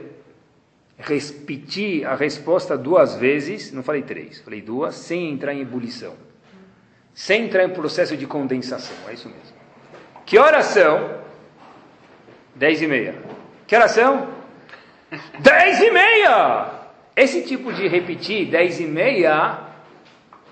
[0.98, 6.14] repetir a resposta duas vezes, não falei três, falei duas, sem entrar em ebulição.
[7.14, 9.56] Sem entrar em processo de condensação, é isso mesmo.
[10.24, 11.20] Que horas são?
[12.54, 13.14] Dez e meia.
[13.66, 14.28] Que horas são?
[15.40, 16.70] Dez e meia!
[17.14, 19.58] Esse tipo de repetir dez e meia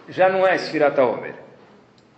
[0.08, 1.34] já não é Sfirata Omer.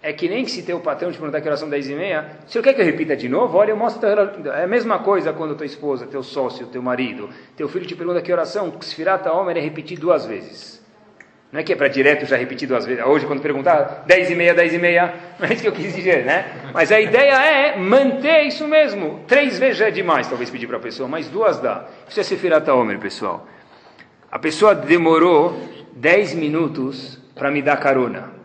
[0.03, 2.38] É que nem que se teu patrão te perguntar que horas são 10 e meia,
[2.44, 4.09] se eu quer que eu repita de novo, olha, eu mostro.
[4.50, 8.20] É a mesma coisa quando tua esposa, teu sócio, teu marido, teu filho te pergunta
[8.20, 10.82] que oração, Sfirata Omer é repetir duas vezes.
[11.53, 13.05] Não é que é para direto já repetir duas vezes.
[13.05, 15.94] Hoje, quando perguntar 10 e meia, 10 e meia, não é isso que eu quis
[15.94, 16.46] dizer, né?
[16.72, 19.20] Mas a ideia é manter isso mesmo.
[19.28, 21.84] Três vezes já é demais, talvez, pedir para a pessoa, mas duas dá.
[22.09, 23.46] Isso é Sefirata Omer, pessoal.
[24.32, 25.57] A pessoa demorou
[25.94, 28.41] 10 minutos para me dar carona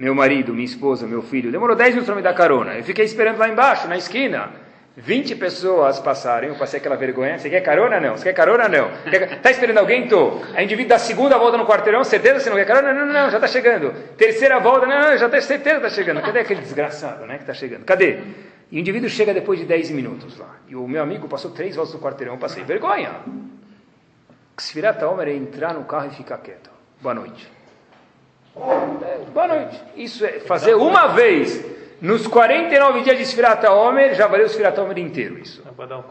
[0.00, 2.72] meu marido, minha esposa, meu filho, demorou 10 minutos para me dar carona.
[2.72, 4.48] Eu fiquei esperando lá embaixo, na esquina.
[4.96, 7.38] 20 pessoas passaram, eu passei aquela vergonha.
[7.38, 8.00] Você quer carona?
[8.00, 8.16] Não.
[8.16, 8.66] Você quer carona?
[8.66, 8.90] Não.
[9.06, 10.08] Está esperando alguém?
[10.08, 10.40] Tô.
[10.54, 12.94] A indivíduo dá segunda volta no quarteirão, certeza você não quer carona?
[12.94, 13.92] Não, não, não, já está chegando.
[14.16, 16.22] Terceira volta, não, não, já tem certeza está chegando.
[16.22, 17.84] Cadê aquele desgraçado, né, que está chegando?
[17.84, 18.20] Cadê?
[18.72, 20.56] E o indivíduo chega depois de 10 minutos lá.
[20.66, 23.20] E o meu amigo passou três voltas no quarteirão, eu passei vergonha.
[24.58, 26.70] Sfirata Omer é entrar no carro e ficar quieto.
[27.02, 27.59] Boa noite.
[28.54, 29.80] Boa noite.
[29.96, 31.64] Isso é fazer uma vez
[32.00, 35.62] nos 49 dias de Sfirata Omer, já valeu o Sfirata Omer inteiro isso.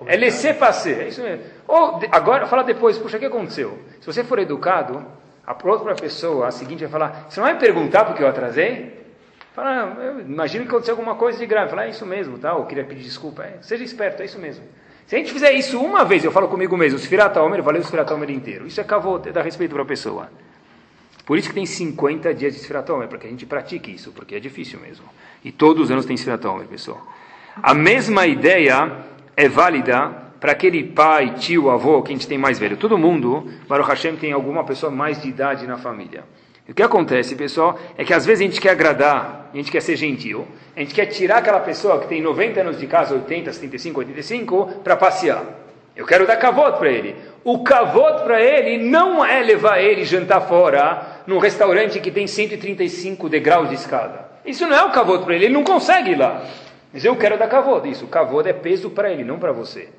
[0.08, 1.44] É laisser passer, é isso mesmo.
[1.68, 3.78] Ou, agora, fala depois, puxa, o que aconteceu?
[4.00, 5.06] Se você for educado,
[5.46, 9.00] a outra pessoa, a seguinte vai falar, você não vai me perguntar porque eu atrasei?
[9.54, 11.72] Fala, ah, eu imagino que aconteceu alguma coisa de grave.
[11.72, 12.52] Fala, é isso mesmo, tá?
[12.52, 13.44] Eu queria pedir desculpa.
[13.44, 14.64] É, seja esperto, é isso mesmo.
[15.08, 17.84] Se a gente fizer isso uma vez, eu falo comigo mesmo, Sfirata Omer, valeu o
[17.84, 18.68] Sfirata Omer inteiro.
[18.68, 20.30] Isso é cavô, dá respeito para a pessoa.
[21.30, 24.12] Por isso que tem 50 dias de Sfirata Omer, para que a gente pratique isso,
[24.12, 25.06] porque é difícil mesmo.
[25.44, 27.06] E todos os anos tem Sfirata Omer, pessoal.
[27.62, 29.06] A mesma ideia
[29.38, 32.78] é válida para aquele pai, tio, avô que a gente tem mais velho.
[32.78, 36.24] Todo mundo, Baruch Hashem, tem alguma pessoa mais de idade na família.
[36.68, 39.84] O que acontece, pessoal, é que às vezes a gente quer agradar, a gente quer
[39.84, 43.54] ser gentil, a gente quer tirar aquela pessoa que tem 90 anos de casa, 80,
[43.54, 45.46] 75, 85, para passear.
[45.96, 47.14] Eu quero dar cavoto para ele.
[47.44, 53.30] O cavoto para ele não é levar ele jantar fora num restaurante que tem 135
[53.30, 54.28] degraus de escada.
[54.44, 56.44] Isso não é o cavoto para ele, ele não consegue ir lá.
[56.92, 57.88] Mas eu quero dar cavoto.
[57.88, 59.90] Isso, o cavoto é peso para ele, não para você.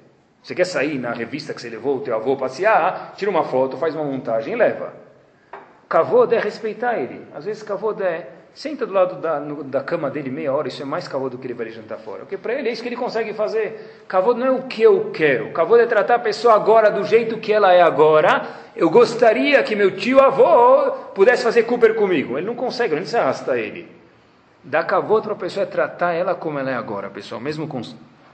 [0.42, 3.76] Você quer sair na revista que você levou o teu avô passear, tira uma foto,
[3.76, 4.92] faz uma montagem e leva.
[5.88, 7.24] Kavod é respeitar ele.
[7.32, 10.82] Às vezes Kavod é senta do lado da, no, da cama dele meia hora, isso
[10.82, 12.20] é mais Kavod do que ele vai jantar fora.
[12.20, 14.04] Porque para ele é isso que ele consegue fazer.
[14.08, 15.52] Kavod não é o que eu quero.
[15.52, 18.46] Kavod é tratar a pessoa agora do jeito que ela é agora.
[18.74, 22.36] Eu gostaria que meu tio avô pudesse fazer Cooper comigo.
[22.36, 23.88] Ele não consegue, não se arrasta ele.
[24.62, 27.40] Dar Kavod para a pessoa é tratar ela como ela é agora, pessoal.
[27.40, 27.68] Mesmo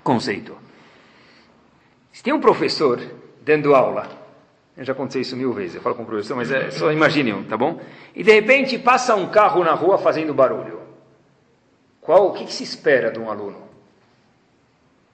[0.02, 0.56] conceito.
[2.12, 3.00] Se tem um professor
[3.42, 4.25] dando aula
[4.76, 7.44] eu já aconteceu isso mil vezes, eu falo com o professor, mas é só imagine
[7.44, 7.80] tá bom?
[8.14, 10.80] E de repente passa um carro na rua fazendo barulho.
[12.00, 13.66] Qual, o que, que se espera de um aluno?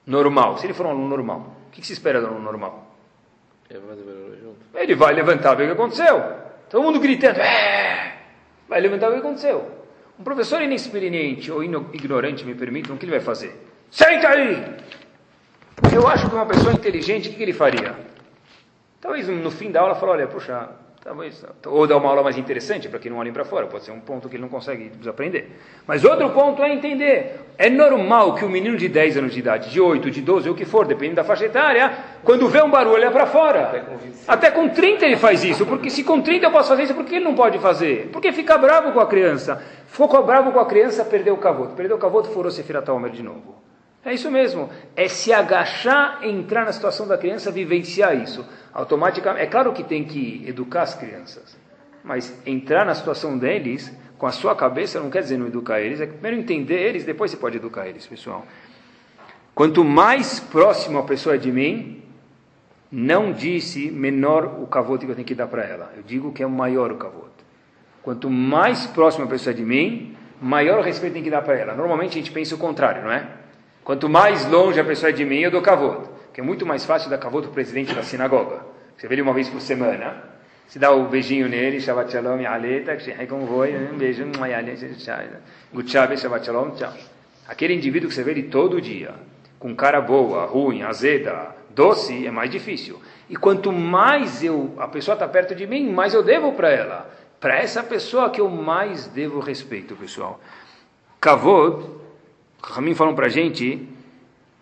[0.05, 2.43] Normal, se ele for um aluno normal, o que, que se espera de um aluno
[2.43, 2.93] normal?
[4.75, 6.21] Ele vai levantar, ver o que aconteceu.
[6.69, 8.17] Todo mundo gritando, é!
[8.67, 9.71] vai levantar ver o que aconteceu.
[10.19, 13.59] Um professor inexperiente ou ignorante, me permitam, o que ele vai fazer?
[13.89, 14.75] Senta aí!
[15.91, 18.12] Eu acho que uma pessoa inteligente, o que, que ele faria?
[19.03, 20.69] Talvez no fim da aula fale, olha, puxa,
[21.03, 23.91] talvez, ou dar uma aula mais interessante para que não olhem para fora, pode ser
[23.91, 25.59] um ponto que ele não consegue aprender.
[25.85, 29.71] Mas outro ponto é entender, é normal que um menino de 10 anos de idade,
[29.71, 31.91] de 8, de 12, ou o que for, dependendo da faixa etária,
[32.23, 33.63] quando vê um barulho, olha para fora.
[33.63, 36.83] Até com, Até com 30 ele faz isso, porque se com 30 eu posso fazer
[36.83, 38.07] isso, por que ele não pode fazer?
[38.09, 39.61] Porque fica bravo com a criança.
[39.87, 41.75] Ficou bravo com a criança, perdeu o cavoto.
[41.75, 43.61] Perdeu o cavoto, furou Sefirat Homer de novo.
[44.05, 44.69] É isso mesmo.
[44.95, 48.45] É se agachar, entrar na situação da criança, vivenciar isso.
[48.73, 51.57] Automaticamente, é claro que tem que educar as crianças,
[52.03, 56.01] mas entrar na situação deles com a sua cabeça não quer dizer não educar eles,
[56.01, 58.45] é primeiro entender eles, depois você pode educar eles, pessoal.
[59.53, 62.01] Quanto mais próximo a pessoa é de mim,
[62.91, 65.93] não disse menor o cavote que eu tenho que dar para ela.
[65.95, 67.43] Eu digo que é maior o cavote.
[68.01, 71.57] Quanto mais próximo a pessoa é de mim, maior o respeito tem que dar para
[71.57, 71.73] ela.
[71.73, 73.42] Normalmente a gente pensa o contrário, não é?
[73.83, 76.09] Quanto mais longe a pessoa é de mim, eu dou cavoto.
[76.33, 78.61] Que é muito mais fácil dar cavoto para o presidente da sinagoga.
[78.97, 80.23] Você vê ele uma vez por semana.
[80.67, 84.25] Se dá o um beijinho nele, Shabbat Shalom, Yaleta, como foi, um beijo,
[85.73, 86.93] Gutchabe, Shabbat Shalom, tchau.
[87.47, 89.13] Aquele indivíduo que você vê ele todo dia,
[89.59, 92.99] com cara boa, ruim, azeda, doce, é mais difícil.
[93.29, 97.09] E quanto mais eu, a pessoa está perto de mim, mais eu devo para ela.
[97.39, 100.39] Para essa pessoa que eu mais devo respeito, pessoal.
[101.19, 101.92] Kavod
[102.63, 103.87] Ramim falam para a gente,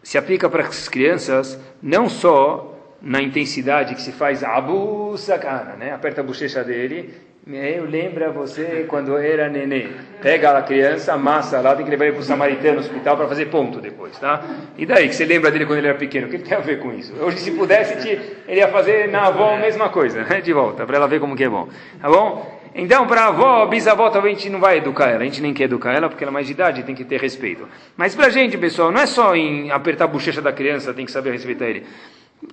[0.02, 2.68] se aplica para as crianças não só
[3.02, 5.92] na intensidade que se faz abu sakana, né?
[5.94, 7.14] aperta a bochecha dele,
[7.48, 9.88] eu lembro você quando era nenê.
[10.22, 13.28] Pega a criança, amassa lá, tem que levar ele para o samaritano no hospital para
[13.28, 14.46] fazer ponto depois, tá?
[14.78, 16.28] E daí, que você lembra dele quando ele era pequeno?
[16.28, 17.14] O que tem a ver com isso?
[17.20, 18.08] Hoje, se pudesse,
[18.48, 20.40] ele ia fazer na avó a mesma coisa, né?
[20.40, 21.68] De volta, para ela ver como que é bom.
[22.00, 22.61] Tá bom?
[22.74, 25.54] Então, para a avó, bisavó, talvez a gente não vai educar ela, a gente nem
[25.54, 27.68] quer educar ela porque ela é mais de idade, tem que ter respeito.
[27.98, 31.06] Mas para a gente, pessoal, não é só em apertar a bochecha da criança, tem
[31.06, 31.86] que saber respeitar ele.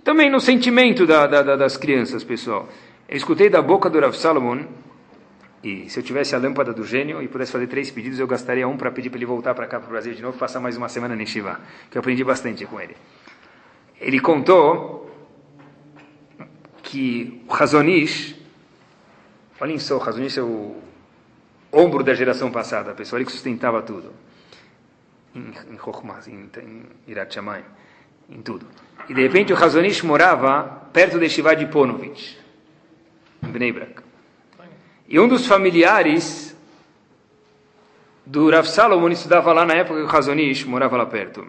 [0.02, 2.68] Também no sentimento da, da, das crianças, pessoal.
[3.08, 4.64] Eu escutei da boca do Rav Salomon,
[5.62, 8.66] e se eu tivesse a lâmpada do gênio e pudesse fazer três pedidos, eu gastaria
[8.68, 10.60] um para pedir para ele voltar para cá, para o Brasil de novo, e passar
[10.60, 11.60] mais uma semana em Shiva,
[11.90, 12.96] que eu aprendi bastante com ele.
[14.00, 15.10] Ele contou
[16.82, 18.37] que o Razonish,
[19.60, 20.76] Olhem só, isso é o
[21.72, 24.12] ombro da geração passada, a pessoa que sustentava tudo.
[25.34, 25.78] Em, em
[26.28, 27.64] em, em
[28.30, 28.66] em tudo.
[29.08, 32.38] E de repente o Razonish morava perto de Shiva de Ponovich,
[33.42, 34.02] em Bnei Brak.
[35.08, 36.54] E um dos familiares
[38.26, 41.46] do Rav Salomon estudava lá na época que o Razonish morava lá perto.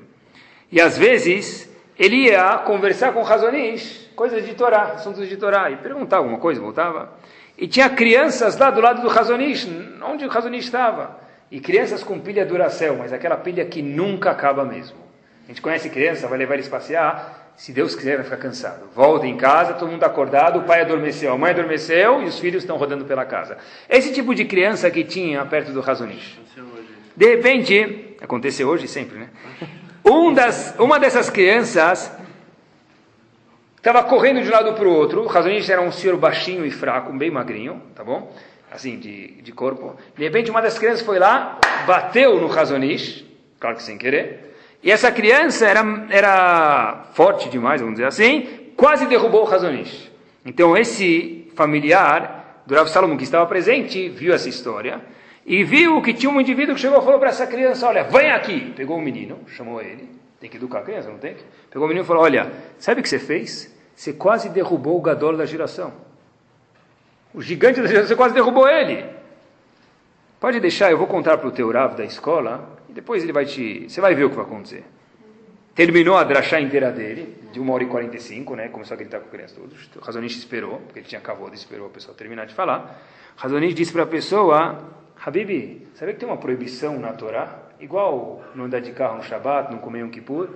[0.72, 5.70] E às vezes ele ia conversar com o Razonish, coisas de Torá, assuntos de Torá,
[5.70, 7.19] e perguntar alguma coisa, voltava.
[7.60, 9.68] E tinha crianças lá do lado do Razonish,
[10.02, 11.20] onde o Razonish estava.
[11.52, 14.98] E crianças com pilha Duracell, mas aquela pilha que nunca acaba mesmo.
[15.44, 18.88] A gente conhece criança, vai levar eles passear, se Deus quiser vai ficar cansado.
[18.96, 22.64] Volta em casa, todo mundo acordado, o pai adormeceu, a mãe adormeceu e os filhos
[22.64, 23.58] estão rodando pela casa.
[23.90, 26.40] Esse tipo de criança que tinha perto do Razonish.
[27.14, 29.30] De repente, aconteceu hoje sempre, né?
[30.06, 32.10] Um das, uma dessas crianças
[33.80, 35.24] estava correndo de um lado para o outro.
[35.24, 38.32] O Razonish era um senhor baixinho e fraco, bem magrinho, tá bom?
[38.72, 39.96] Assim, de, de corpo.
[40.16, 43.26] De repente, uma das crianças foi lá, bateu no Razonish,
[43.60, 44.56] claro que sem querer.
[44.84, 50.12] E essa criança era, era forte demais, vamos dizer assim, quase derrubou o Razonish.
[50.46, 55.02] Então, esse familiar do Rav Salomon, que estava presente, viu essa história
[55.46, 58.32] e viu que tinha um indivíduo que chegou e falou para essa criança: Olha, vem
[58.32, 58.72] aqui.
[58.76, 60.19] Pegou o menino, chamou ele.
[60.40, 61.36] Tem que educar a criança, não tem?
[61.70, 63.74] Pegou o menino e falou: Olha, sabe o que você fez?
[63.96, 65.94] Você quase derrubou o Gadol da geração.
[67.34, 69.06] O gigante da geração, você quase derrubou ele.
[70.40, 73.46] Pode deixar, eu vou contar para o teu Rav da escola e depois ele vai
[73.46, 73.90] te.
[73.90, 74.86] Você vai ver o que vai acontecer.
[75.76, 78.70] Terminou a drachá inteira dele, de 1 hora e 45, né?
[78.70, 79.90] Começou a gritar com a criança todos.
[79.96, 83.02] O Razonish esperou, porque ele tinha acabado, esperou a pessoa terminar de falar.
[83.38, 84.80] O Razonish disse para a pessoa:
[85.26, 87.69] Habib, sabe que tem uma proibição na Torá?
[87.80, 90.50] Igual não andar de carro no Shabat, não comer um Kippur?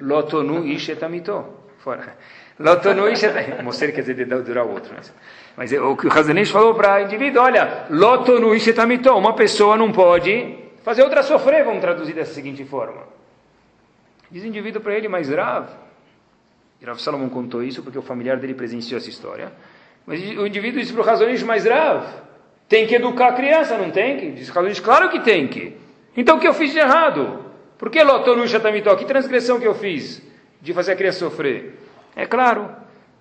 [0.00, 1.44] Lotonu ishetamito.
[1.78, 2.16] Fora.
[2.58, 3.62] Lotonu ishetamito.
[3.62, 4.92] Moser quer dizer durar o outro.
[4.96, 5.14] Mas,
[5.56, 9.10] mas o que o Razonish falou para o indivíduo: olha, lotonu ishetamito.
[9.12, 13.02] Uma pessoa não pode fazer outra sofrer, vamos traduzir dessa seguinte forma.
[14.30, 15.68] Diz o indivíduo para ele, mas Rav,
[16.80, 19.52] e Rav Salomon contou isso porque o familiar dele presenciou essa história,
[20.04, 22.04] mas o indivíduo disse para o Razonish, mas Rav,
[22.68, 24.32] tem que educar a criança, não tem que?
[24.32, 25.83] Diz o Razonish, claro que tem que.
[26.16, 27.44] Então o que eu fiz de errado?
[27.78, 28.94] Por que Lotonu Shatamitó?
[28.96, 30.22] Que transgressão que eu fiz
[30.60, 31.78] de fazer a criança sofrer?
[32.14, 32.70] É claro,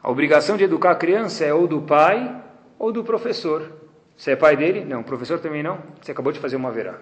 [0.02, 2.36] a obrigação de educar a criança é ou do pai
[2.78, 3.72] ou do professor.
[4.16, 4.86] Você é pai dele?
[4.86, 5.02] Não.
[5.04, 5.80] Professor também não?
[6.02, 6.96] Você acabou de fazer uma verá.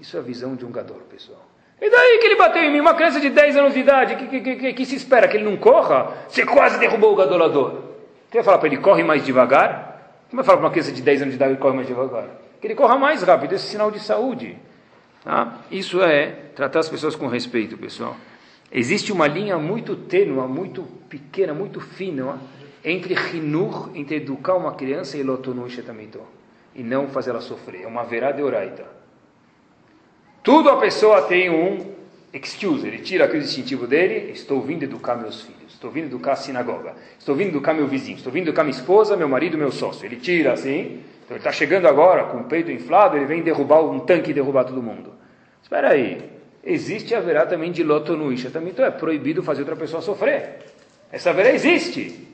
[0.00, 1.40] Isso é a visão de um gador, pessoal.
[1.80, 2.80] E daí que ele bateu em mim?
[2.80, 5.28] Uma criança de 10 anos de idade, que, que, que, que se espera?
[5.28, 6.14] Que ele não corra?
[6.28, 7.82] Você quase derrubou o gadolador.
[8.28, 10.22] Você vai falar para ele, corre mais devagar?
[10.30, 12.28] Como vai falar para uma criança de 10 anos de idade que corre mais devagar?
[12.60, 14.56] Que ele corra mais rápido, esse é sinal de saúde.
[15.24, 15.60] Tá?
[15.70, 18.16] Isso é tratar as pessoas com respeito, pessoal.
[18.70, 22.40] Existe uma linha muito tênua, muito pequena, muito fina,
[22.84, 25.66] entre rinur, entre educar uma criança e lotonu
[26.74, 27.82] e não fazê-la sofrer.
[27.82, 28.84] É uma verá de oraita.
[30.42, 31.92] Tudo a pessoa tem um
[32.32, 36.36] excuse, ele tira aquele distintivo dele, estou vindo educar meus filhos, estou vindo educar a
[36.36, 40.04] sinagoga, estou vindo educar meu vizinho, estou vindo educar minha esposa, meu marido, meu sócio.
[40.06, 41.00] Ele tira assim,
[41.32, 44.34] então ele está chegando agora com o peito inflado, ele vem derrubar um tanque e
[44.34, 45.12] derrubar todo mundo.
[45.62, 46.30] Espera aí,
[46.62, 50.02] existe a verá também de loto no isha, também então é proibido fazer outra pessoa
[50.02, 50.58] sofrer.
[51.10, 52.28] Essa verá existe.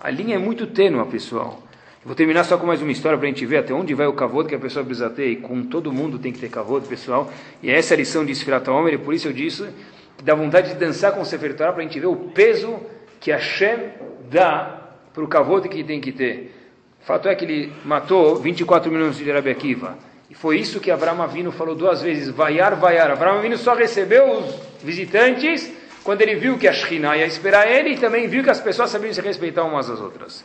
[0.00, 1.62] A linha é muito tênua, pessoal.
[2.04, 4.14] Vou terminar só com mais uma história para a gente ver até onde vai o
[4.14, 5.28] cavalo que a pessoa precisa ter.
[5.28, 7.30] E com todo mundo tem que ter cavalo, pessoal.
[7.62, 9.68] E essa é a lição de Sfirat Omer, e por isso eu disse
[10.16, 12.80] que dá vontade de dançar com o Sefer Torah para a gente ver o peso
[13.20, 13.90] que Hashem
[14.30, 16.59] dá para o cavalo que tem que ter.
[17.02, 19.98] Fato é que ele matou 24 milhões de Rabi Akiva.
[20.28, 23.10] E foi isso que Abraão Avino falou duas vezes, vaiar, vaiar.
[23.10, 25.72] Abraão Avino só recebeu os visitantes
[26.04, 28.90] quando ele viu que a Shekhinah ia esperar ele e também viu que as pessoas
[28.90, 30.44] sabiam se respeitar umas às outras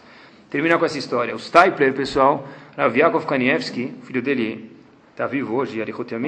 [0.55, 1.35] terminar com essa história.
[1.35, 2.47] O Stipler, pessoal,
[2.77, 4.71] Rav Yaakov Kanievski, filho dele
[5.11, 6.19] está vivo hoje, Arichot uh,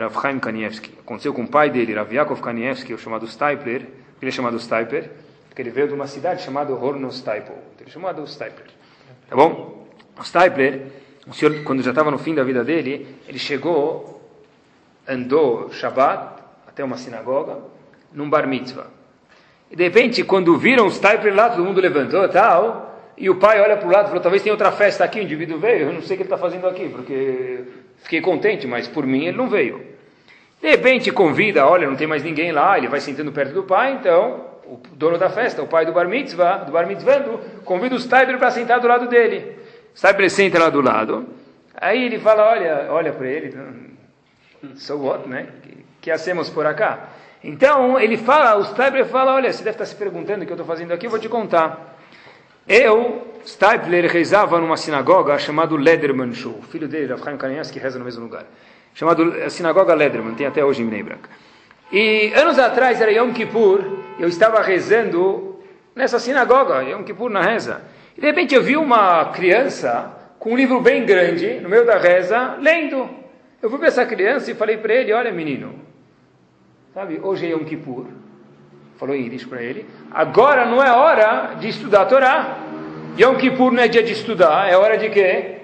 [0.00, 0.92] Rav Chaim Kanievski.
[0.98, 2.10] Aconteceu com o pai dele, Rav
[2.42, 3.86] Kanievski, o chamado Stipler,
[4.20, 5.10] ele é chamado Stipler,
[5.48, 7.58] porque ele veio de uma cidade chamada Hornostipel.
[7.78, 8.66] Ele é chamado Stipler.
[9.28, 9.86] Tá bom?
[10.18, 10.86] O Stipler,
[11.26, 14.20] o senhor, quando já estava no fim da vida dele, ele chegou,
[15.06, 17.58] andou Shabbat até uma sinagoga,
[18.12, 18.86] num bar mitzvah.
[19.70, 23.60] E de repente, quando viram os Typer lá, todo mundo levantou tal, e o pai
[23.60, 25.92] olha para o lado e falou, talvez tenha outra festa aqui, o indivíduo veio, eu
[25.92, 27.64] não sei o que ele está fazendo aqui, porque
[27.98, 29.80] fiquei contente, mas por mim ele não veio.
[30.60, 33.92] De repente convida, olha, não tem mais ninguém lá, ele vai sentando perto do pai,
[33.92, 38.06] então o dono da festa, o pai do bar mitzvah, do bar mitzvando, convida os
[38.06, 39.58] Typer para sentar do lado dele.
[39.96, 41.26] O Typer senta lá do lado,
[41.74, 43.54] aí ele fala, olha, olha para ele,
[44.76, 45.48] so what, né?
[45.62, 47.08] Que, que hacemos por acá?
[47.42, 50.56] Então, ele fala, o Stipler fala, olha, você deve estar se perguntando o que eu
[50.56, 51.98] estou fazendo aqui, eu vou te contar.
[52.68, 56.58] Eu, Stipler, rezava numa sinagoga chamada Lederman Show.
[56.58, 58.44] O filho dele, Rav Chaim Kanievski, reza no mesmo lugar.
[58.92, 61.06] Chamado a Sinagoga Lederman, tem até hoje em Bnei.
[61.92, 63.84] E anos atrás, era Yom Kippur,
[64.18, 65.58] eu estava rezando
[65.94, 67.82] nessa sinagoga, Yom Kippur na reza.
[68.16, 71.98] E de repente eu vi uma criança com um livro bem grande, no meio da
[71.98, 73.08] reza, lendo.
[73.60, 75.80] Eu fui para essa criança e falei para ele, olha menino,
[76.92, 78.06] Sabe, hoje é Yom Kippur.
[78.98, 79.86] Falou em Yiddish para ele.
[80.10, 82.58] Agora não é hora de estudar a Torá.
[83.18, 85.58] Yom Kippur não é dia de estudar, é hora de quê?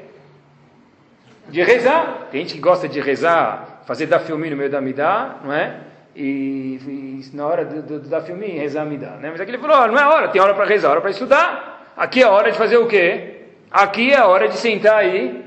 [1.49, 2.29] De rezar.
[2.31, 5.81] Tem gente que gosta de rezar, fazer da filme no meio da Midá, não é?
[6.19, 9.29] E, e, na hora do, do, da filme rezar Midá, né?
[9.31, 11.93] Mas aqui ele falou, não é hora, tem hora para rezar, hora para estudar.
[11.95, 13.43] Aqui é hora de fazer o quê?
[13.71, 15.45] Aqui é hora de sentar aí,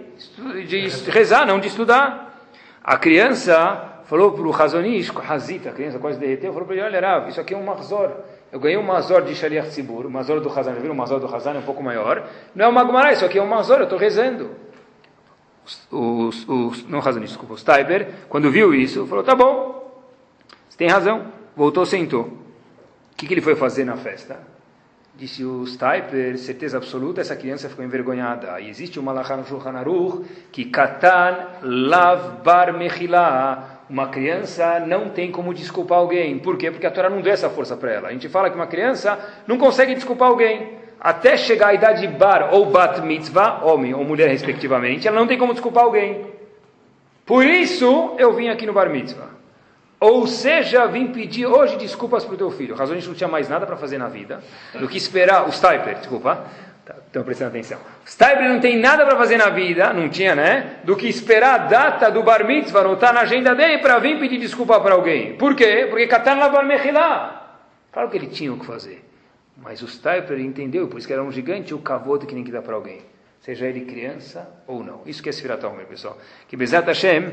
[0.67, 2.39] de rezar, não de estudar.
[2.83, 7.01] A criança falou para o Razonish, Hazita, a criança quase derreteu, falou para ele, olha
[7.01, 8.11] Rav, isso aqui é um Marzor.
[8.51, 11.33] Eu ganhei um Mazor de Shaliach Tzibur, o Mazor do Hazan, já viram Mazor do
[11.33, 12.27] Hazan é um pouco maior.
[12.53, 14.51] Não é uma Gemara, isso aqui é um Mazor, eu estou rezando.
[15.91, 19.78] Os, os, não Hazonish, desculpa, o Steiber, quando viu isso, falou, tá bom,
[20.79, 21.25] tem razão.
[21.57, 22.21] Voltou, sentou.
[22.21, 24.39] O que, que ele foi fazer na festa?
[25.13, 28.61] Disse o Steiper, certeza absoluta, essa criança ficou envergonhada.
[28.61, 33.81] E existe uma Malachá no Shulchan Aruch que Katan Lav Bar Mechilá.
[33.89, 36.39] Uma criança não tem como desculpar alguém.
[36.39, 36.71] Por quê?
[36.71, 38.07] Porque a Torá não deu essa força para ela.
[38.07, 40.77] A gente fala que uma criança não consegue desculpar alguém.
[40.97, 45.27] Até chegar à idade de bar ou bat mitzvah, homem ou mulher respectivamente, ela não
[45.27, 46.25] tem como desculpar alguém.
[47.25, 49.38] Por isso eu vim aqui no bar mitzvah.
[49.99, 52.73] Ou seja, vim pedir hoje desculpas para o teu filho.
[52.73, 54.41] Razões não tinha mais nada para fazer na vida
[54.79, 55.47] do que esperar.
[55.47, 56.45] O Stiper, desculpa.
[57.05, 57.79] Estão prestando atenção.
[58.05, 60.77] Stiper não tem nada para fazer na vida, não tinha, né?
[60.83, 64.17] Do que esperar a data do bar mitzvah, não está na agenda dele para vir
[64.19, 65.35] pedir desculpa para alguém.
[65.35, 65.85] Por quê?
[65.89, 67.57] Porque Katan Lavar Mechilá.
[67.91, 69.03] Claro que ele tinha o que fazer.
[69.57, 72.51] Mas o Stiper entendeu, por isso que era um gigante, o cavoto que nem que
[72.51, 73.01] dá para alguém.
[73.41, 75.01] Seja ele criança ou não.
[75.05, 76.17] Isso que é Sfirat Omer, pessoal.
[76.47, 77.31] Que Bezat Hashem,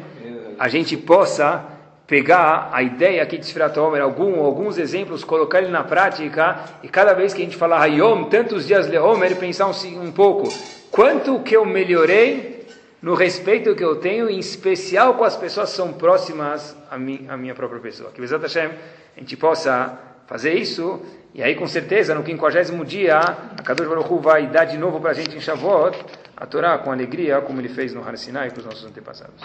[0.58, 1.64] a gente possa
[2.06, 6.88] pegar a ideia aqui de Sfirat Omer, algum, alguns exemplos, colocar ele na prática, e
[6.88, 10.48] cada vez que a gente falar Hayom, tantos dias Leomer, pensar um, um pouco,
[10.90, 12.66] quanto que eu melhorei
[13.02, 17.26] no respeito que eu tenho, em especial com as pessoas que são próximas a, mim,
[17.28, 18.10] a minha própria pessoa.
[18.10, 18.70] Que Bezat Hashem,
[19.16, 21.00] a gente possa fazer isso,
[21.34, 25.00] e aí com certeza no 50 dia, a Kadosh Baruch Hu vai dar de novo
[25.00, 25.98] para a gente em Shavuot,
[26.36, 29.42] a Torá com alegria, como ele fez no Har Sinai com os nossos antepassados.